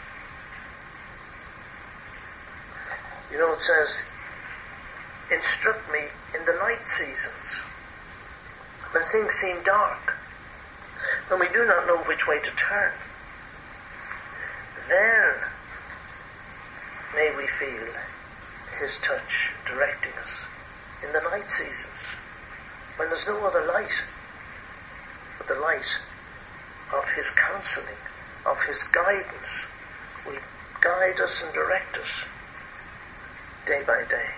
You 3.31 3.37
know, 3.37 3.53
it 3.53 3.61
says, 3.61 4.03
instruct 5.31 5.91
me 5.91 5.99
in 6.37 6.45
the 6.45 6.53
night 6.53 6.85
seasons, 6.85 7.63
when 8.91 9.03
things 9.05 9.33
seem 9.33 9.63
dark, 9.63 10.17
when 11.29 11.39
we 11.39 11.47
do 11.49 11.65
not 11.65 11.87
know 11.87 11.97
which 11.99 12.27
way 12.27 12.39
to 12.39 12.51
turn. 12.51 12.91
Then 14.89 15.35
may 17.15 17.33
we 17.37 17.47
feel 17.47 17.93
His 18.81 18.99
touch 18.99 19.53
directing 19.65 20.13
us 20.21 20.47
in 21.05 21.13
the 21.13 21.21
night 21.21 21.49
seasons 21.49 22.17
when 22.97 23.09
there's 23.09 23.27
no 23.27 23.45
other 23.45 23.65
light 23.65 24.03
but 25.37 25.47
the 25.47 25.59
light 25.59 25.99
of 26.93 27.09
His 27.15 27.29
counseling, 27.31 27.97
of 28.45 28.61
His 28.63 28.83
guidance 28.83 29.67
will 30.25 30.39
guide 30.81 31.19
us 31.19 31.43
and 31.43 31.53
direct 31.53 31.97
us 31.97 32.25
day 33.65 33.81
by 33.85 34.03
day. 34.09 34.29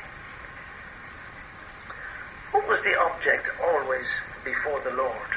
What 2.52 2.68
was 2.68 2.82
the 2.84 3.00
object 3.00 3.50
always 3.62 4.22
before 4.46 4.80
the 4.82 4.92
Lord? 4.92 5.32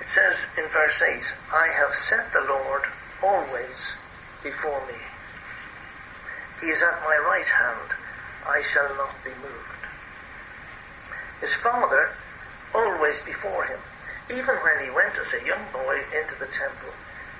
It 0.00 0.08
says 0.08 0.46
in 0.56 0.68
verse 0.68 1.02
8, 1.02 1.34
I 1.52 1.68
have 1.68 1.94
set 1.94 2.32
the 2.32 2.42
Lord 2.42 2.82
always 3.22 3.96
before 4.42 4.86
me. 4.86 4.98
He 6.60 6.68
is 6.68 6.82
at 6.82 7.02
my 7.02 7.16
right 7.16 7.48
hand. 7.48 7.90
I 8.46 8.60
shall 8.60 8.94
not 8.96 9.24
be 9.24 9.30
moved. 9.30 9.73
His 11.40 11.54
father 11.54 12.14
always 12.74 13.20
before 13.20 13.64
him. 13.64 13.80
Even 14.30 14.56
when 14.56 14.84
he 14.84 14.90
went 14.90 15.18
as 15.18 15.34
a 15.34 15.44
young 15.44 15.66
boy 15.72 16.02
into 16.12 16.34
the 16.36 16.46
temple, 16.46 16.90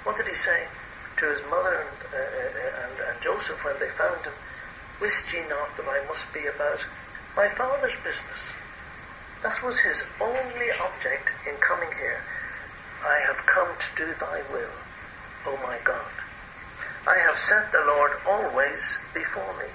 what 0.05 0.17
did 0.17 0.29
he 0.29 0.35
say 0.35 0.69
to 1.17 1.27
his 1.31 1.43
mother 1.45 1.81
and, 1.81 1.99
uh, 2.13 2.17
uh 2.17 2.85
and, 2.85 3.01
and 3.01 3.21
Joseph 3.23 3.65
when 3.65 3.79
they 3.79 3.89
found 3.89 4.25
him? 4.25 4.35
Wist 5.01 5.33
ye 5.33 5.41
not 5.49 5.77
that 5.77 5.89
I 5.89 6.07
must 6.07 6.33
be 6.33 6.47
about 6.47 6.87
my 7.37 7.49
father's 7.49 7.97
business? 7.97 8.55
That 9.43 9.63
was 9.63 9.81
his 9.81 10.05
only 10.21 10.71
object 10.73 11.33
in 11.47 11.57
coming 11.57 11.93
here. 11.93 12.23
I 13.05 13.21
have 13.27 13.45
come 13.47 13.77
to 13.79 13.97
do 13.97 14.15
thy 14.15 14.43
will, 14.51 14.77
O 15.47 15.57
my 15.59 15.79
God. 15.85 16.13
I 17.07 17.19
have 17.19 17.39
set 17.39 17.71
the 17.71 17.85
Lord 17.85 18.13
always 18.27 18.99
before 19.13 19.53
me. 19.59 19.69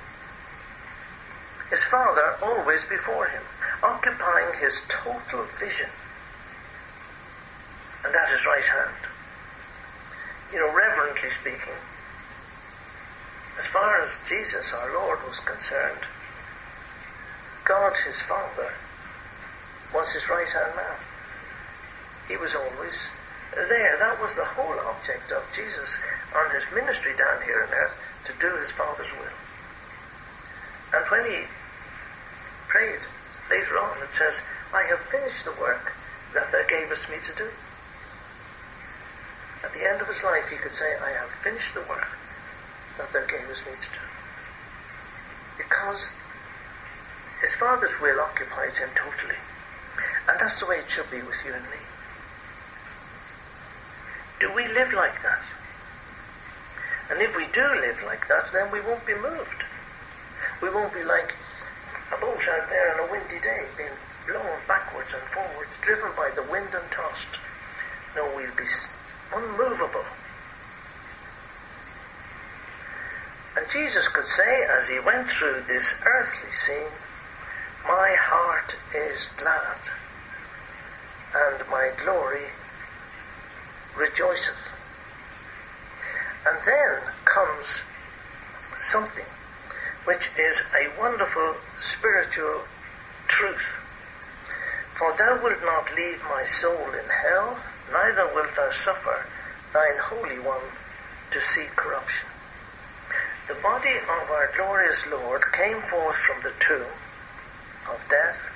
His 1.70 1.84
Father 1.84 2.38
always 2.42 2.86
before 2.86 3.28
him, 3.28 3.44
occupying 3.84 4.60
his 4.60 4.82
total 4.90 5.46
vision. 5.60 5.90
And 8.06 8.16
at 8.16 8.30
his 8.30 8.46
right 8.46 8.66
hand. 8.66 8.96
You 10.54 10.60
know, 10.60 10.74
reverently 10.74 11.30
speaking, 11.30 11.78
as 13.60 13.68
far 13.68 14.02
as 14.02 14.18
Jesus, 14.28 14.74
our 14.74 14.94
Lord, 14.94 15.20
was 15.28 15.40
concerned, 15.42 16.00
God, 17.66 17.96
his 17.98 18.22
Father, 18.22 18.74
was 19.94 20.12
his 20.14 20.30
right 20.30 20.48
hand 20.50 20.76
man. 20.76 20.98
He 22.28 22.38
was 22.38 22.56
always 22.56 23.10
there. 23.54 23.98
That 23.98 24.22
was 24.22 24.36
the 24.36 24.46
whole 24.46 24.80
object 24.80 25.32
of 25.32 25.44
Jesus 25.54 26.00
on 26.36 26.52
his 26.52 26.66
ministry 26.74 27.14
down 27.18 27.42
here 27.44 27.68
on 27.68 27.74
earth 27.74 27.96
to 28.26 28.34
do 28.40 28.56
his 28.58 28.72
Father's 28.72 29.12
will. 29.12 29.38
And 30.94 31.06
when 31.10 31.26
he 31.26 31.48
prayed 32.68 33.02
later 33.50 33.80
on, 33.80 34.02
it 34.02 34.14
says, 34.14 34.42
I 34.74 34.84
have 34.84 35.00
finished 35.00 35.46
the 35.46 35.54
work 35.60 35.94
that 36.34 36.52
thou 36.52 36.62
gavest 36.68 37.10
me 37.10 37.18
to 37.18 37.34
do. 37.36 37.50
At 39.64 39.74
the 39.74 39.88
end 39.88 40.02
of 40.02 40.08
his 40.08 40.24
life, 40.24 40.50
he 40.50 40.58
could 40.58 40.74
say, 40.74 40.96
I 40.96 41.12
have 41.12 41.30
finished 41.44 41.74
the 41.74 41.82
work 41.82 42.08
that 42.98 43.12
thou 43.12 43.26
gavest 43.26 43.66
me 43.66 43.74
to 43.74 43.90
do. 43.90 44.06
Because 45.58 46.12
his 47.42 47.56
Father's 47.56 48.00
will 48.00 48.20
occupied 48.20 48.78
him 48.78 48.90
totally. 48.96 49.40
And 50.28 50.40
that's 50.40 50.60
the 50.60 50.68
way 50.68 50.78
it 50.78 50.90
should 50.90 51.10
be 51.10 51.22
with 51.22 51.44
you 51.46 51.54
and 51.54 51.64
me. 51.66 51.84
Do 54.40 54.54
we 54.54 54.68
live 54.68 54.94
like 54.94 55.22
that? 55.24 55.44
And 57.10 57.22
if 57.22 57.36
we 57.36 57.46
do 57.48 57.62
live 57.62 58.02
like 58.06 58.28
that, 58.28 58.52
then 58.54 58.72
we 58.72 58.82
won't 58.82 59.06
be 59.06 59.16
moved. 59.16 59.64
We 60.62 60.70
won't 60.70 60.94
be 60.94 61.04
like 61.04 61.36
a 62.12 62.18
boat 62.18 62.48
out 62.50 62.70
there 62.70 62.94
on 62.94 63.08
a 63.08 63.12
windy 63.12 63.40
day, 63.40 63.68
being 63.78 63.90
blown 64.28 64.60
backwards 64.68 65.14
and 65.14 65.24
forwards, 65.24 65.78
driven 65.82 66.12
by 66.16 66.32
the 66.36 66.44
wind 66.44 66.74
and 66.74 66.92
tossed. 66.92 67.40
No, 68.16 68.26
we'll 68.36 68.56
be 68.56 68.66
unmovable. 69.34 70.06
And 73.58 73.70
Jesus 73.70 74.08
could 74.08 74.26
say, 74.26 74.64
as 74.64 74.88
he 74.88 75.00
went 75.00 75.28
through 75.28 75.64
this 75.68 75.96
earthly 76.06 76.52
scene, 76.52 76.92
My 77.86 78.16
heart 78.20 78.76
is 78.94 79.30
glad, 79.38 79.80
and 81.34 81.70
my 81.70 81.92
glory 82.04 82.48
rejoiceth. 83.96 84.72
And 86.46 86.60
then 86.66 87.02
comes 87.26 87.82
something 88.78 89.26
which 90.06 90.32
is 90.38 90.64
a 90.76 91.00
wonderful 91.00 91.56
spiritual 91.78 92.64
truth. 93.28 93.78
For 94.96 95.14
thou 95.14 95.42
wilt 95.42 95.62
not 95.64 95.96
leave 95.96 96.22
my 96.24 96.44
soul 96.44 96.94
in 96.94 97.10
hell, 97.10 97.60
neither 97.92 98.34
wilt 98.34 98.56
thou 98.56 98.70
suffer 98.70 99.26
thine 99.74 99.98
Holy 100.00 100.40
One 100.40 100.72
to 101.32 101.40
see 101.40 101.68
corruption. 101.76 102.28
The 103.48 103.56
body 103.56 103.98
of 103.98 104.10
our 104.10 104.52
glorious 104.56 105.08
Lord 105.08 105.44
came 105.54 105.82
forth 105.82 106.16
from 106.16 106.42
the 106.42 106.54
tomb 106.60 106.92
of 107.90 108.00
death, 108.10 108.52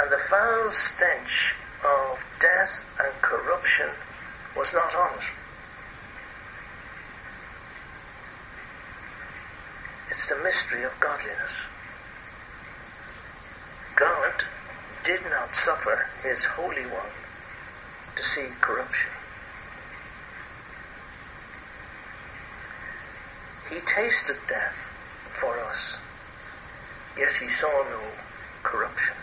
and 0.00 0.10
the 0.10 0.18
foul 0.18 0.70
stench 0.70 1.54
of 1.84 2.24
death 2.40 2.84
and 2.98 3.20
corruption 3.20 3.90
was 4.56 4.72
not 4.72 4.94
on 4.94 5.18
it. 5.18 5.30
It's 10.24 10.32
the 10.32 10.42
mystery 10.42 10.84
of 10.84 10.98
godliness. 11.00 11.66
God 13.94 14.32
did 15.04 15.20
not 15.28 15.54
suffer 15.54 16.08
his 16.22 16.46
Holy 16.46 16.86
One 16.86 17.12
to 18.16 18.22
see 18.22 18.48
corruption. 18.62 19.10
He 23.68 23.80
tasted 23.80 24.38
death 24.48 24.94
for 25.38 25.60
us, 25.60 25.98
yet 27.18 27.32
he 27.38 27.48
saw 27.48 27.84
no 27.90 28.00
corruption. 28.62 29.16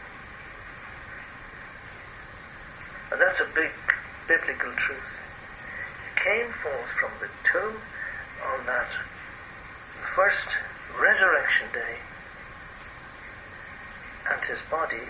And 3.11 3.19
that's 3.19 3.41
a 3.41 3.49
big 3.55 3.71
biblical 4.27 4.71
truth. 4.73 5.19
He 6.05 6.29
came 6.29 6.51
forth 6.51 6.91
from 6.91 7.11
the 7.19 7.29
tomb 7.43 7.81
on 8.45 8.67
that 8.67 8.95
first 10.15 10.59
resurrection 10.99 11.67
day, 11.73 11.97
and 14.31 14.43
his 14.45 14.61
body 14.63 15.07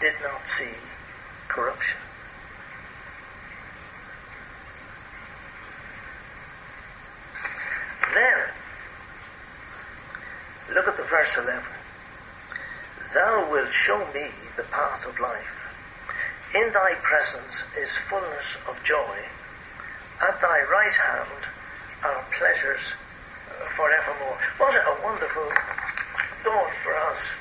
did 0.00 0.14
not 0.22 0.46
see 0.48 0.74
corruption. 1.48 1.98
Then, 8.14 8.38
look 10.72 10.86
at 10.88 10.96
the 10.96 11.02
verse 11.02 11.36
11. 11.36 11.62
Thou 13.12 13.50
wilt 13.50 13.72
show 13.72 13.98
me 14.12 14.28
the 14.56 14.62
path 14.64 15.06
of 15.06 15.18
life. 15.20 15.64
In 16.54 16.72
thy 16.72 16.94
presence 17.02 17.66
is 17.76 17.96
fullness 17.96 18.56
of 18.68 18.82
joy. 18.84 19.18
At 20.20 20.40
thy 20.40 20.62
right 20.62 20.94
hand 20.94 21.48
are 22.04 22.24
pleasures 22.30 22.94
forevermore. 23.76 24.38
What 24.58 24.74
a 24.74 24.96
wonderful 25.02 25.48
thought 26.42 26.72
for 26.82 26.94
us. 27.10 27.34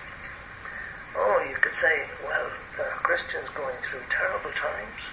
Oh, 1.16 1.46
you 1.50 1.56
could 1.58 1.76
say, 1.76 2.06
well, 2.26 2.50
there 2.78 2.88
are 2.88 3.04
Christians 3.04 3.50
going 3.50 3.76
through 3.82 4.02
terrible 4.10 4.52
times. 4.52 5.12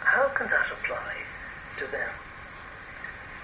How 0.00 0.28
can 0.28 0.48
that 0.48 0.70
apply 0.70 1.16
to 1.78 1.86
them? 1.86 2.10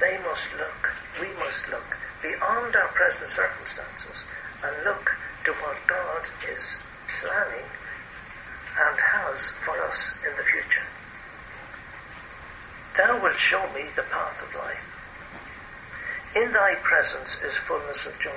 They 0.00 0.18
must 0.24 0.53
look, 0.57 0.94
we 1.20 1.29
must 1.38 1.68
look 1.70 1.96
beyond 2.22 2.76
our 2.76 2.88
present 2.88 3.31
circumstances 3.31 4.24
and 4.62 4.85
look 4.85 5.16
to 5.44 5.53
what 5.53 5.76
God 5.87 6.29
is 6.50 6.76
planning 7.20 7.68
and 8.79 9.00
has 9.00 9.50
for 9.64 9.76
us 9.85 10.16
in 10.26 10.37
the 10.37 10.42
future. 10.42 10.87
Thou 12.96 13.22
wilt 13.22 13.38
show 13.38 13.62
me 13.72 13.85
the 13.96 14.03
path 14.03 14.42
of 14.42 14.55
life. 14.55 14.89
In 16.34 16.52
thy 16.52 16.74
presence 16.76 17.42
is 17.42 17.56
fullness 17.56 18.06
of 18.06 18.18
joy. 18.20 18.30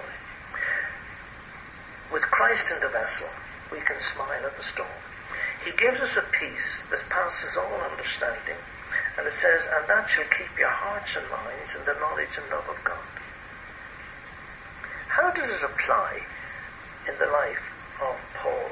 With 2.11 2.23
Christ 2.23 2.71
in 2.71 2.79
the 2.79 2.89
vessel, 2.89 3.29
we 3.71 3.79
can 3.79 3.99
smile 3.99 4.45
at 4.45 4.55
the 4.55 4.63
storm. 4.63 4.89
He 5.63 5.71
gives 5.71 6.01
us 6.01 6.17
a 6.17 6.21
peace 6.21 6.85
that 6.89 7.09
passes 7.09 7.57
all 7.57 7.81
understanding 7.81 8.57
and 9.17 9.27
it 9.27 9.31
says, 9.31 9.67
and 9.71 9.87
that 9.87 10.09
shall 10.09 10.25
keep 10.25 10.57
your 10.57 10.69
hearts 10.69 11.15
and 11.15 11.29
minds 11.29 11.75
in 11.75 11.85
the 11.85 11.93
knowledge 11.99 12.37
and 12.37 12.49
love 12.49 12.67
of 12.67 12.83
God. 12.83 12.97
How 15.07 15.31
does 15.31 15.51
it 15.51 15.63
apply 15.63 16.21
in 17.07 17.13
the 17.19 17.27
life 17.27 17.71
of 18.01 18.17
Paul? 18.35 18.69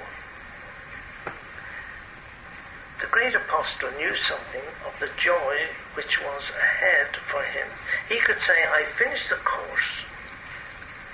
The 3.01 3.07
great 3.07 3.33
apostle 3.33 3.89
knew 3.97 4.15
something 4.15 4.61
of 4.85 4.99
the 4.99 5.09
joy 5.17 5.67
which 5.95 6.21
was 6.21 6.51
ahead 6.51 7.17
for 7.31 7.41
him. 7.43 7.67
He 8.07 8.19
could 8.19 8.37
say, 8.37 8.63
I 8.63 8.85
finished 8.95 9.29
the 9.29 9.37
course. 9.37 10.01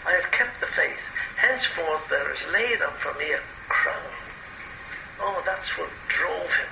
I 0.06 0.12
have 0.12 0.30
kept 0.32 0.60
the 0.60 0.68
faith. 0.68 1.00
Henceforth 1.38 2.10
there 2.10 2.30
is 2.30 2.46
laid 2.52 2.82
up 2.82 2.98
for 2.98 3.14
me 3.14 3.32
a 3.32 3.40
crown. 3.70 4.12
Oh, 5.22 5.42
that's 5.46 5.78
what 5.78 5.90
drove 6.10 6.54
him. 6.56 6.68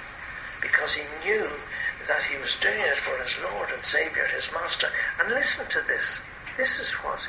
Because 0.62 0.96
he 0.96 1.04
knew 1.24 1.50
that 2.08 2.26
he 2.26 2.38
was 2.38 2.60
doing 2.60 2.80
it 2.80 2.98
for 2.98 3.18
his 3.24 3.40
Lord 3.40 3.72
and 3.72 3.84
Saviour, 3.86 4.26
his 4.28 4.52
Master. 4.52 4.90
And 5.20 5.34
listen 5.34 5.66
to 5.68 5.82
this. 5.88 6.20
This 6.58 6.80
is 6.82 6.92
what 7.06 7.26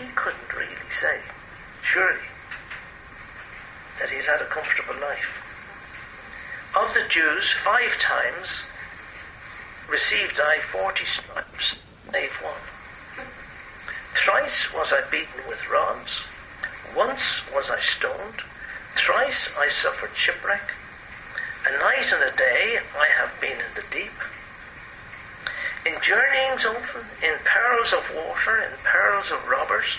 he 0.00 0.06
couldn't 0.16 0.52
really 0.52 0.90
say, 0.90 1.20
surely, 1.80 2.26
that 4.00 4.10
he'd 4.10 4.24
had 4.24 4.42
a 4.42 4.46
comfortable 4.46 4.96
life. 5.00 5.41
Of 6.74 6.94
the 6.94 7.04
Jews, 7.06 7.52
five 7.52 7.98
times 7.98 8.62
received 9.88 10.40
I 10.40 10.60
forty 10.60 11.04
stripes, 11.04 11.78
save 12.10 12.32
one. 12.40 13.26
Thrice 14.14 14.72
was 14.72 14.90
I 14.90 15.02
beaten 15.02 15.46
with 15.46 15.68
rods. 15.68 16.22
Once 16.94 17.42
was 17.52 17.70
I 17.70 17.78
stoned. 17.78 18.42
Thrice 18.94 19.50
I 19.58 19.68
suffered 19.68 20.16
shipwreck. 20.16 20.72
A 21.66 21.72
night 21.72 22.10
and 22.10 22.22
a 22.22 22.36
day 22.36 22.80
I 22.98 23.06
have 23.06 23.38
been 23.38 23.60
in 23.60 23.74
the 23.74 23.84
deep. 23.90 24.18
In 25.84 26.00
journeyings 26.00 26.64
often, 26.64 27.06
in 27.22 27.38
perils 27.44 27.92
of 27.92 28.14
water, 28.14 28.56
in 28.56 28.72
perils 28.82 29.30
of 29.30 29.46
robbers, 29.46 29.98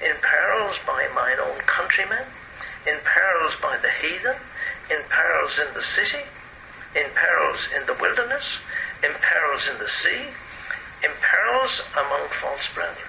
in 0.00 0.16
perils 0.22 0.78
by 0.86 1.06
mine 1.08 1.38
own 1.38 1.58
countrymen, 1.66 2.24
in 2.86 2.98
perils 3.04 3.56
by 3.56 3.76
the 3.76 3.90
heathen, 3.90 4.36
in 4.90 5.02
perils 5.08 5.58
in 5.58 5.72
the 5.74 5.82
city, 5.82 6.24
in 6.94 7.06
perils 7.14 7.68
in 7.74 7.86
the 7.86 7.94
wilderness, 7.94 8.60
in 9.02 9.10
perils 9.20 9.68
in 9.68 9.78
the 9.78 9.88
sea, 9.88 10.26
in 11.02 11.10
perils 11.20 11.82
among 11.94 12.28
false 12.28 12.72
brethren, 12.72 13.08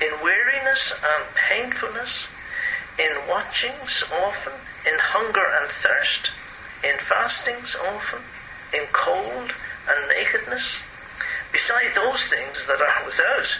in 0.00 0.12
weariness 0.22 0.92
and 0.92 1.24
painfulness, 1.34 2.28
in 2.98 3.28
watchings 3.28 4.04
often, 4.24 4.52
in 4.86 4.98
hunger 4.98 5.46
and 5.60 5.70
thirst, 5.70 6.30
in 6.84 6.96
fastings 6.98 7.76
often, 7.76 8.20
in 8.72 8.86
cold 8.92 9.54
and 9.88 10.08
nakedness, 10.08 10.78
beside 11.52 11.94
those 11.94 12.26
things 12.26 12.66
that 12.66 12.80
are 12.80 13.04
without, 13.04 13.58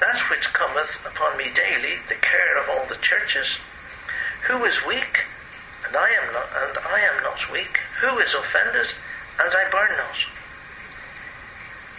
that 0.00 0.18
which 0.30 0.52
cometh 0.52 0.98
upon 1.06 1.36
me 1.36 1.50
daily, 1.54 1.98
the 2.08 2.14
care 2.14 2.58
of 2.58 2.68
all 2.68 2.86
the 2.86 2.96
churches. 2.96 3.58
Who 4.48 4.64
is 4.64 4.84
weak, 4.84 5.24
and 5.86 5.96
I 5.96 6.10
am 6.10 6.32
not, 6.32 6.48
and 6.56 6.78
I 6.78 7.00
am 7.00 7.22
not 7.22 7.50
weak? 7.50 7.78
Who 8.00 8.18
is 8.18 8.34
offended, 8.34 8.92
and 9.40 9.54
I 9.54 9.70
burn 9.70 9.96
not? 9.96 10.16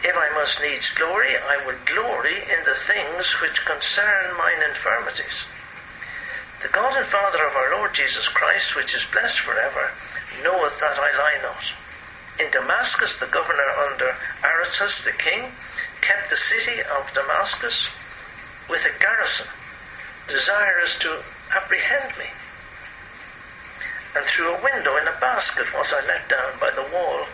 If 0.04 0.18
I 0.18 0.30
must 0.36 0.62
needs 0.62 0.90
glory, 0.92 1.38
I 1.38 1.66
will 1.66 1.78
glory 1.86 2.36
in 2.36 2.66
the 2.66 2.76
things 2.76 3.40
which 3.40 3.66
concern 3.66 4.36
mine 4.38 4.62
infirmities. 4.68 5.46
The 6.62 6.68
God 6.70 6.98
and 6.98 7.06
Father 7.06 7.46
of 7.46 7.56
our 7.56 7.78
Lord 7.78 7.94
Jesus 7.94 8.28
Christ, 8.28 8.76
which 8.76 8.94
is 8.94 9.06
blessed 9.06 9.40
forever, 9.40 9.92
knoweth 10.44 10.80
that 10.80 11.00
I 11.00 11.18
lie 11.18 11.40
not. 11.42 11.74
In 12.40 12.52
Damascus, 12.52 13.20
the 13.20 13.28
governor 13.28 13.70
under 13.90 14.16
Aretas 14.44 15.04
the 15.04 15.12
king 15.12 15.56
kept 16.02 16.30
the 16.30 16.36
city 16.36 16.82
of 16.82 17.14
Damascus 17.14 17.90
with 18.70 18.86
a 18.86 19.00
garrison, 19.00 19.48
desirous 20.28 20.98
to 21.00 21.24
apprehend 21.56 22.18
me. 22.18 22.26
And 24.16 24.26
through 24.26 24.54
a 24.54 24.62
window 24.62 24.98
in 24.98 25.08
a 25.08 25.20
basket 25.20 25.74
was 25.74 25.94
I 25.94 26.06
let 26.06 26.30
down 26.30 26.60
by 26.60 26.72
the 26.72 26.88
wall 26.94 27.26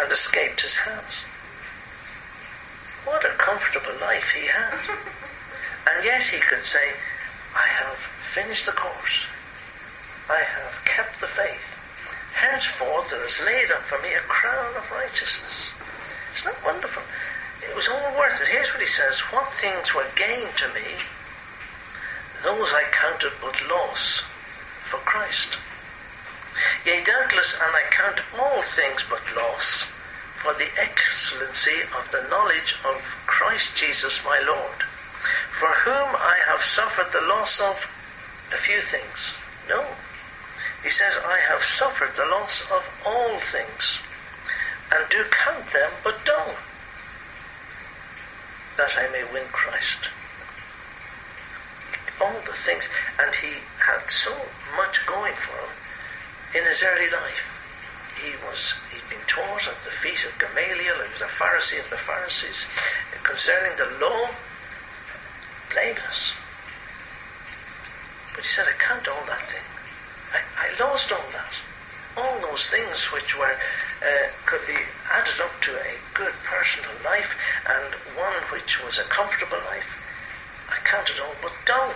and 0.00 0.12
escaped 0.12 0.60
his 0.60 0.74
hands. 0.74 1.24
What 3.04 3.24
a 3.24 3.30
comfortable 3.30 3.94
life 4.00 4.30
he 4.30 4.46
had. 4.46 4.78
And 5.84 6.04
yet 6.04 6.22
he 6.22 6.38
could 6.38 6.64
say, 6.64 6.92
I 7.56 7.66
have 7.66 7.96
finished 7.96 8.66
the 8.66 8.72
course. 8.72 9.26
I 10.30 10.40
have 10.42 10.84
kept 10.84 11.20
the 11.20 11.26
faith. 11.26 11.76
Henceforth 12.34 13.10
there 13.10 13.24
is 13.24 13.42
laid 13.44 13.70
up 13.72 13.82
for 13.82 14.00
me 14.00 14.14
a 14.14 14.20
crown 14.20 14.76
of 14.76 14.90
righteousness. 14.92 15.72
Isn't 16.34 16.54
that 16.54 16.64
wonderful? 16.64 17.02
It 17.68 17.74
was 17.74 17.88
all 17.88 18.16
worth 18.16 18.40
it. 18.40 18.48
Here's 18.48 18.72
what 18.72 18.80
he 18.80 18.86
says 18.86 19.18
What 19.32 19.52
things 19.52 19.94
were 19.94 20.06
gain 20.16 20.48
to 20.56 20.68
me, 20.68 20.98
those 22.42 22.72
I 22.72 22.84
counted 22.90 23.32
but 23.40 23.60
loss 23.68 24.24
for 24.84 24.98
Christ. 24.98 25.58
Yea, 26.84 27.02
doubtless, 27.02 27.58
and 27.60 27.74
I 27.74 27.82
count 27.90 28.20
all 28.38 28.60
things 28.60 29.06
but 29.08 29.34
loss 29.34 29.86
for 30.36 30.52
the 30.54 30.68
excellency 30.76 31.82
of 31.96 32.10
the 32.10 32.28
knowledge 32.28 32.76
of 32.84 33.00
Christ 33.26 33.76
Jesus 33.76 34.24
my 34.24 34.38
Lord, 34.40 34.82
for 35.50 35.68
whom 35.68 36.14
I 36.16 36.38
have 36.46 36.62
suffered 36.62 37.12
the 37.12 37.26
loss 37.26 37.60
of 37.60 37.88
a 38.52 38.56
few 38.56 38.80
things. 38.80 39.38
No. 39.68 39.86
He 40.82 40.90
says, 40.90 41.16
I 41.24 41.38
have 41.38 41.62
suffered 41.62 42.16
the 42.16 42.26
loss 42.26 42.68
of 42.70 42.84
all 43.06 43.38
things, 43.38 44.02
and 44.92 45.08
do 45.08 45.24
count 45.30 45.66
them 45.72 45.92
but 46.02 46.24
dung, 46.24 46.56
that 48.76 48.98
I 48.98 49.08
may 49.12 49.24
win 49.32 49.46
Christ. 49.52 50.10
All 52.20 52.40
the 52.44 52.52
things, 52.52 52.88
and 53.18 53.34
he 53.36 53.54
had 53.86 54.10
so 54.10 54.36
much 54.76 55.06
going 55.06 55.34
for 55.34 55.52
him 55.52 55.81
in 56.54 56.64
his 56.64 56.82
early 56.82 57.10
life. 57.10 57.44
He 58.20 58.34
was, 58.46 58.74
he'd 58.92 59.08
been 59.08 59.24
taught 59.26 59.66
at 59.66 59.82
the 59.84 59.90
feet 59.90 60.24
of 60.24 60.38
Gamaliel, 60.38 61.00
he 61.00 61.12
was 61.12 61.22
a 61.22 61.32
Pharisee 61.32 61.80
of 61.80 61.90
the 61.90 61.96
Pharisees, 61.96 62.66
concerning 63.22 63.76
the 63.76 63.88
law, 63.98 64.28
blameless. 65.72 66.34
But 68.34 68.44
he 68.44 68.48
said, 68.48 68.66
I 68.68 68.76
count 68.78 69.08
all 69.08 69.24
that 69.26 69.42
thing. 69.48 69.64
I, 70.32 70.68
I 70.68 70.82
lost 70.82 71.10
all 71.12 71.24
that. 71.32 71.54
All 72.16 72.40
those 72.40 72.68
things 72.68 73.06
which 73.06 73.36
were 73.38 73.56
uh, 74.04 74.28
could 74.44 74.66
be 74.66 74.76
added 75.10 75.40
up 75.40 75.60
to 75.62 75.72
a 75.72 75.96
good 76.12 76.34
personal 76.44 76.92
life 77.04 77.34
and 77.68 77.94
one 78.16 78.34
which 78.52 78.84
was 78.84 78.98
a 78.98 79.04
comfortable 79.04 79.58
life. 79.70 79.96
I 80.68 80.76
counted 80.84 81.20
all 81.20 81.34
but 81.40 81.52
dung. 81.64 81.92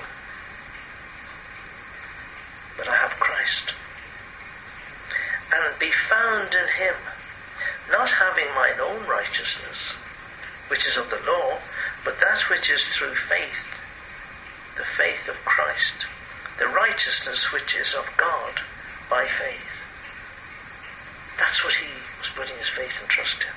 But 2.79 2.89
I 2.89 2.97
have 2.97 3.11
Christ 3.21 3.75
and 5.65 5.79
be 5.79 5.91
found 5.91 6.55
in 6.55 6.69
him, 6.85 6.95
not 7.91 8.11
having 8.11 8.47
mine 8.55 8.81
own 8.81 9.07
righteousness, 9.07 9.93
which 10.69 10.87
is 10.87 10.97
of 10.97 11.09
the 11.11 11.21
law, 11.27 11.59
but 12.05 12.21
that 12.21 12.41
which 12.51 12.71
is 12.71 12.85
through 12.85 13.15
faith, 13.15 13.79
the 14.77 14.85
faith 14.85 15.29
of 15.29 15.37
Christ, 15.45 16.07
the 16.59 16.69
righteousness 16.69 17.53
which 17.53 17.75
is 17.77 17.95
of 17.95 18.11
God 18.17 18.61
by 19.09 19.25
faith. 19.25 19.83
That's 21.39 21.65
what 21.65 21.75
he 21.75 21.89
was 22.19 22.31
putting 22.31 22.57
his 22.57 22.69
faith 22.69 23.01
and 23.01 23.09
trust 23.09 23.43
in. 23.43 23.55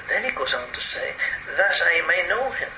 And 0.00 0.08
then 0.10 0.30
he 0.30 0.36
goes 0.36 0.54
on 0.54 0.70
to 0.72 0.80
say, 0.80 1.12
that 1.56 1.80
I 1.82 2.06
may 2.06 2.28
know 2.28 2.50
him. 2.50 2.70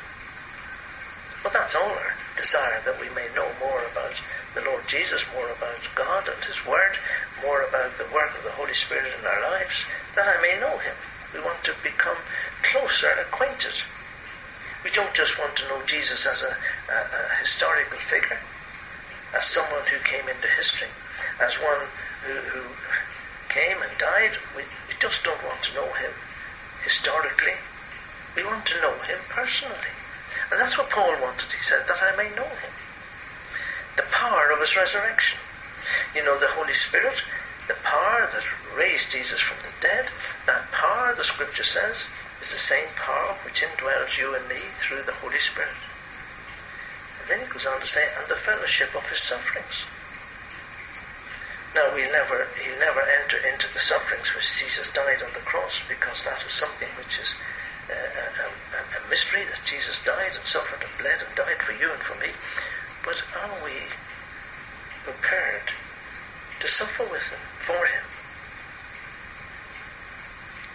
Well, 1.43 1.53
that's 1.53 1.75
all 1.75 1.91
our 1.91 2.15
desire, 2.37 2.81
that 2.85 3.01
we 3.01 3.09
may 3.15 3.29
know 3.35 3.49
more 3.61 3.83
about 3.93 4.21
the 4.55 4.62
Lord 4.66 4.82
Jesus, 4.88 5.24
more 5.34 5.51
about 5.51 5.78
God 5.94 6.28
and 6.28 6.42
His 6.44 6.66
Word, 6.66 6.98
more 7.42 7.62
about 7.62 7.96
the 7.98 8.11
work 8.12 8.36
of 8.36 8.44
the 8.44 8.57
Holy 8.59 8.74
Spirit 8.74 9.14
in 9.18 9.26
our 9.26 9.42
lives, 9.51 9.86
that 10.16 10.26
I 10.26 10.42
may 10.42 10.59
know 10.59 10.78
Him. 10.78 10.94
We 11.34 11.40
want 11.40 11.62
to 11.64 11.74
become 11.82 12.18
closer 12.62 13.07
and 13.11 13.20
acquainted. 13.20 13.74
We 14.82 14.90
don't 14.90 15.14
just 15.14 15.38
want 15.38 15.55
to 15.57 15.68
know 15.68 15.82
Jesus 15.86 16.26
as 16.26 16.42
a, 16.42 16.57
a, 16.90 16.98
a 16.98 17.38
historical 17.38 17.98
figure, 17.98 18.40
as 19.36 19.44
someone 19.44 19.86
who 19.86 19.98
came 20.03 20.26
into 20.28 20.48
history, 20.48 20.88
as 21.38 21.55
one 21.62 21.86
who, 22.26 22.34
who 22.51 22.62
came 23.48 23.78
and 23.82 23.92
died. 23.98 24.34
We, 24.57 24.62
we 24.88 24.94
just 24.98 25.22
don't 25.22 25.44
want 25.44 25.62
to 25.62 25.74
know 25.74 25.86
Him 25.94 26.11
historically. 26.82 27.55
We 28.34 28.44
want 28.44 28.66
to 28.66 28.80
know 28.80 28.94
Him 29.07 29.18
personally. 29.28 29.94
And 30.51 30.59
that's 30.59 30.78
what 30.78 30.90
Paul 30.90 31.14
wanted. 31.22 31.53
He 31.53 31.62
said, 31.62 31.86
that 31.86 32.03
I 32.03 32.16
may 32.16 32.34
know 32.34 32.48
Him. 32.48 32.70
The 33.97 34.07
power 34.11 34.51
of 34.51 34.61
His 34.61 34.76
resurrection. 34.76 35.38
You 36.14 36.24
know, 36.24 36.38
the 36.38 36.49
Holy 36.49 36.74
Spirit, 36.74 37.22
the 37.68 37.74
power 37.82 38.28
that 38.30 38.45
raised 38.76 39.12
Jesus 39.12 39.41
from 39.41 39.59
the 39.62 39.72
dead, 39.80 40.11
that 40.47 40.70
power, 40.72 41.14
the 41.14 41.24
Scripture 41.24 41.64
says, 41.64 42.09
is 42.41 42.51
the 42.51 42.57
same 42.57 42.88
power 42.97 43.36
which 43.45 43.62
indwells 43.62 44.18
you 44.18 44.34
and 44.34 44.49
me 44.49 44.70
through 44.80 45.03
the 45.03 45.14
Holy 45.20 45.38
Spirit. 45.38 45.76
And 47.20 47.28
then 47.28 47.47
he 47.47 47.53
goes 47.53 47.66
on 47.66 47.80
to 47.80 47.86
say, 47.86 48.09
and 48.18 48.28
the 48.28 48.36
fellowship 48.36 48.95
of 48.95 49.09
his 49.09 49.20
sufferings. 49.20 49.86
Now 51.74 51.95
we'll 51.95 52.11
never, 52.11 52.49
he'll 52.59 52.80
never 52.80 53.03
enter 53.22 53.38
into 53.47 53.72
the 53.72 53.78
sufferings 53.78 54.34
which 54.34 54.59
Jesus 54.59 54.91
died 54.91 55.22
on 55.22 55.32
the 55.32 55.47
cross 55.47 55.80
because 55.86 56.24
that 56.24 56.43
is 56.43 56.51
something 56.51 56.88
which 56.99 57.20
is 57.20 57.34
uh, 57.86 57.95
a, 57.95 58.47
a, 58.51 58.82
a 58.99 59.09
mystery 59.09 59.45
that 59.45 59.62
Jesus 59.64 60.03
died 60.03 60.34
and 60.34 60.45
suffered 60.45 60.82
and 60.82 60.91
bled 60.99 61.22
and 61.22 61.30
died 61.36 61.62
for 61.62 61.72
you 61.72 61.93
and 61.93 62.03
for 62.03 62.18
me. 62.18 62.34
But 63.05 63.22
are 63.34 63.64
we 63.64 63.72
prepared 65.05 65.72
to 66.61 66.68
suffer 66.68 67.05
with 67.05 67.22
him, 67.22 67.38
for 67.57 67.86
him. 67.86 68.05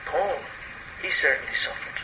Paul, 0.06 0.40
he 1.02 1.10
certainly 1.10 1.54
suffered. 1.54 2.02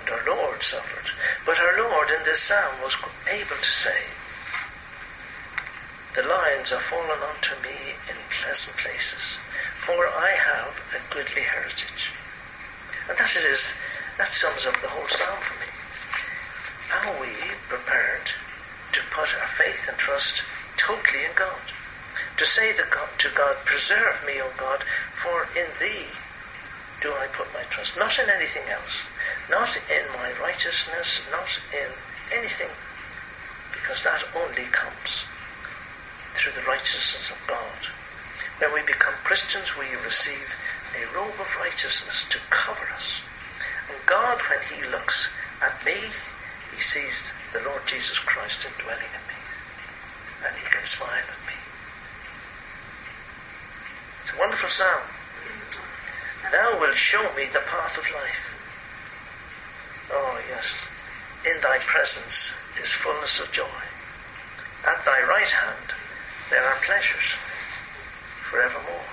And 0.00 0.08
our 0.10 0.36
Lord 0.36 0.62
suffered. 0.62 1.10
But 1.44 1.58
our 1.60 1.76
Lord 1.78 2.10
in 2.10 2.24
this 2.24 2.40
psalm 2.40 2.80
was 2.82 2.96
able 3.30 3.56
to 3.56 3.70
say, 3.70 4.04
The 6.14 6.22
lions 6.22 6.72
are 6.72 6.80
fallen 6.80 7.20
unto 7.22 7.54
me 7.62 7.92
in 8.08 8.16
pleasant 8.40 8.76
places, 8.78 9.36
for 9.84 10.08
I 10.08 10.30
have 10.30 10.80
a 10.96 11.14
goodly 11.14 11.42
heritage. 11.42 12.12
And 13.08 13.18
that 13.18 13.36
is, 13.36 13.74
that 14.16 14.32
sums 14.32 14.64
up 14.66 14.80
the 14.80 14.88
whole 14.88 15.08
psalm 15.08 15.38
for 15.40 15.60
me. 15.60 15.70
Are 16.90 17.20
we 17.20 17.47
to 17.88 19.00
put 19.10 19.34
our 19.40 19.48
faith 19.48 19.88
and 19.88 19.96
trust 19.98 20.42
totally 20.76 21.24
in 21.24 21.32
God. 21.34 21.72
To 22.38 22.46
say 22.46 22.72
God, 22.76 23.08
to 23.18 23.28
God, 23.34 23.56
preserve 23.64 24.22
me, 24.26 24.40
O 24.40 24.50
God, 24.56 24.82
for 25.14 25.46
in 25.58 25.66
Thee 25.80 26.06
do 27.00 27.12
I 27.14 27.26
put 27.28 27.52
my 27.54 27.62
trust. 27.70 27.96
Not 27.96 28.18
in 28.18 28.28
anything 28.30 28.68
else. 28.68 29.06
Not 29.50 29.76
in 29.90 30.04
my 30.14 30.32
righteousness, 30.42 31.22
not 31.30 31.48
in 31.72 31.90
anything, 32.32 32.70
because 33.72 34.02
that 34.04 34.24
only 34.36 34.66
comes 34.70 35.24
through 36.34 36.52
the 36.52 36.68
righteousness 36.68 37.30
of 37.30 37.38
God. 37.46 37.86
When 38.58 38.74
we 38.74 38.82
become 38.82 39.14
Christians, 39.24 39.76
we 39.76 39.86
receive 40.04 40.50
a 40.94 41.16
robe 41.16 41.38
of 41.38 41.56
righteousness 41.60 42.26
to 42.30 42.38
cover 42.50 42.86
us. 42.94 43.22
And 43.88 43.98
God, 44.06 44.40
when 44.50 44.58
He 44.66 44.90
looks 44.90 45.32
at 45.62 45.84
me, 45.84 45.96
He 46.74 46.80
sees 46.80 47.32
the 47.52 47.60
Lord 47.64 47.82
Jesus 47.86 48.18
Christ 48.18 48.66
indwelling 48.66 49.12
in 49.12 49.24
me. 49.28 49.38
And 50.46 50.56
he 50.56 50.64
can 50.70 50.84
smile 50.84 51.24
at 51.24 51.46
me. 51.46 51.56
It's 54.22 54.32
a 54.34 54.38
wonderful 54.38 54.68
psalm. 54.68 55.02
Thou 56.52 56.80
wilt 56.80 56.96
show 56.96 57.22
me 57.34 57.46
the 57.46 57.64
path 57.66 57.98
of 57.98 58.04
life. 58.12 58.44
Oh, 60.12 60.40
yes. 60.48 60.88
In 61.44 61.60
thy 61.60 61.78
presence 61.78 62.52
is 62.80 62.92
fullness 62.92 63.40
of 63.40 63.52
joy. 63.52 63.78
At 64.86 65.04
thy 65.04 65.22
right 65.22 65.50
hand 65.50 65.94
there 66.50 66.64
are 66.64 66.76
pleasures 66.76 67.36
forevermore. 68.48 69.08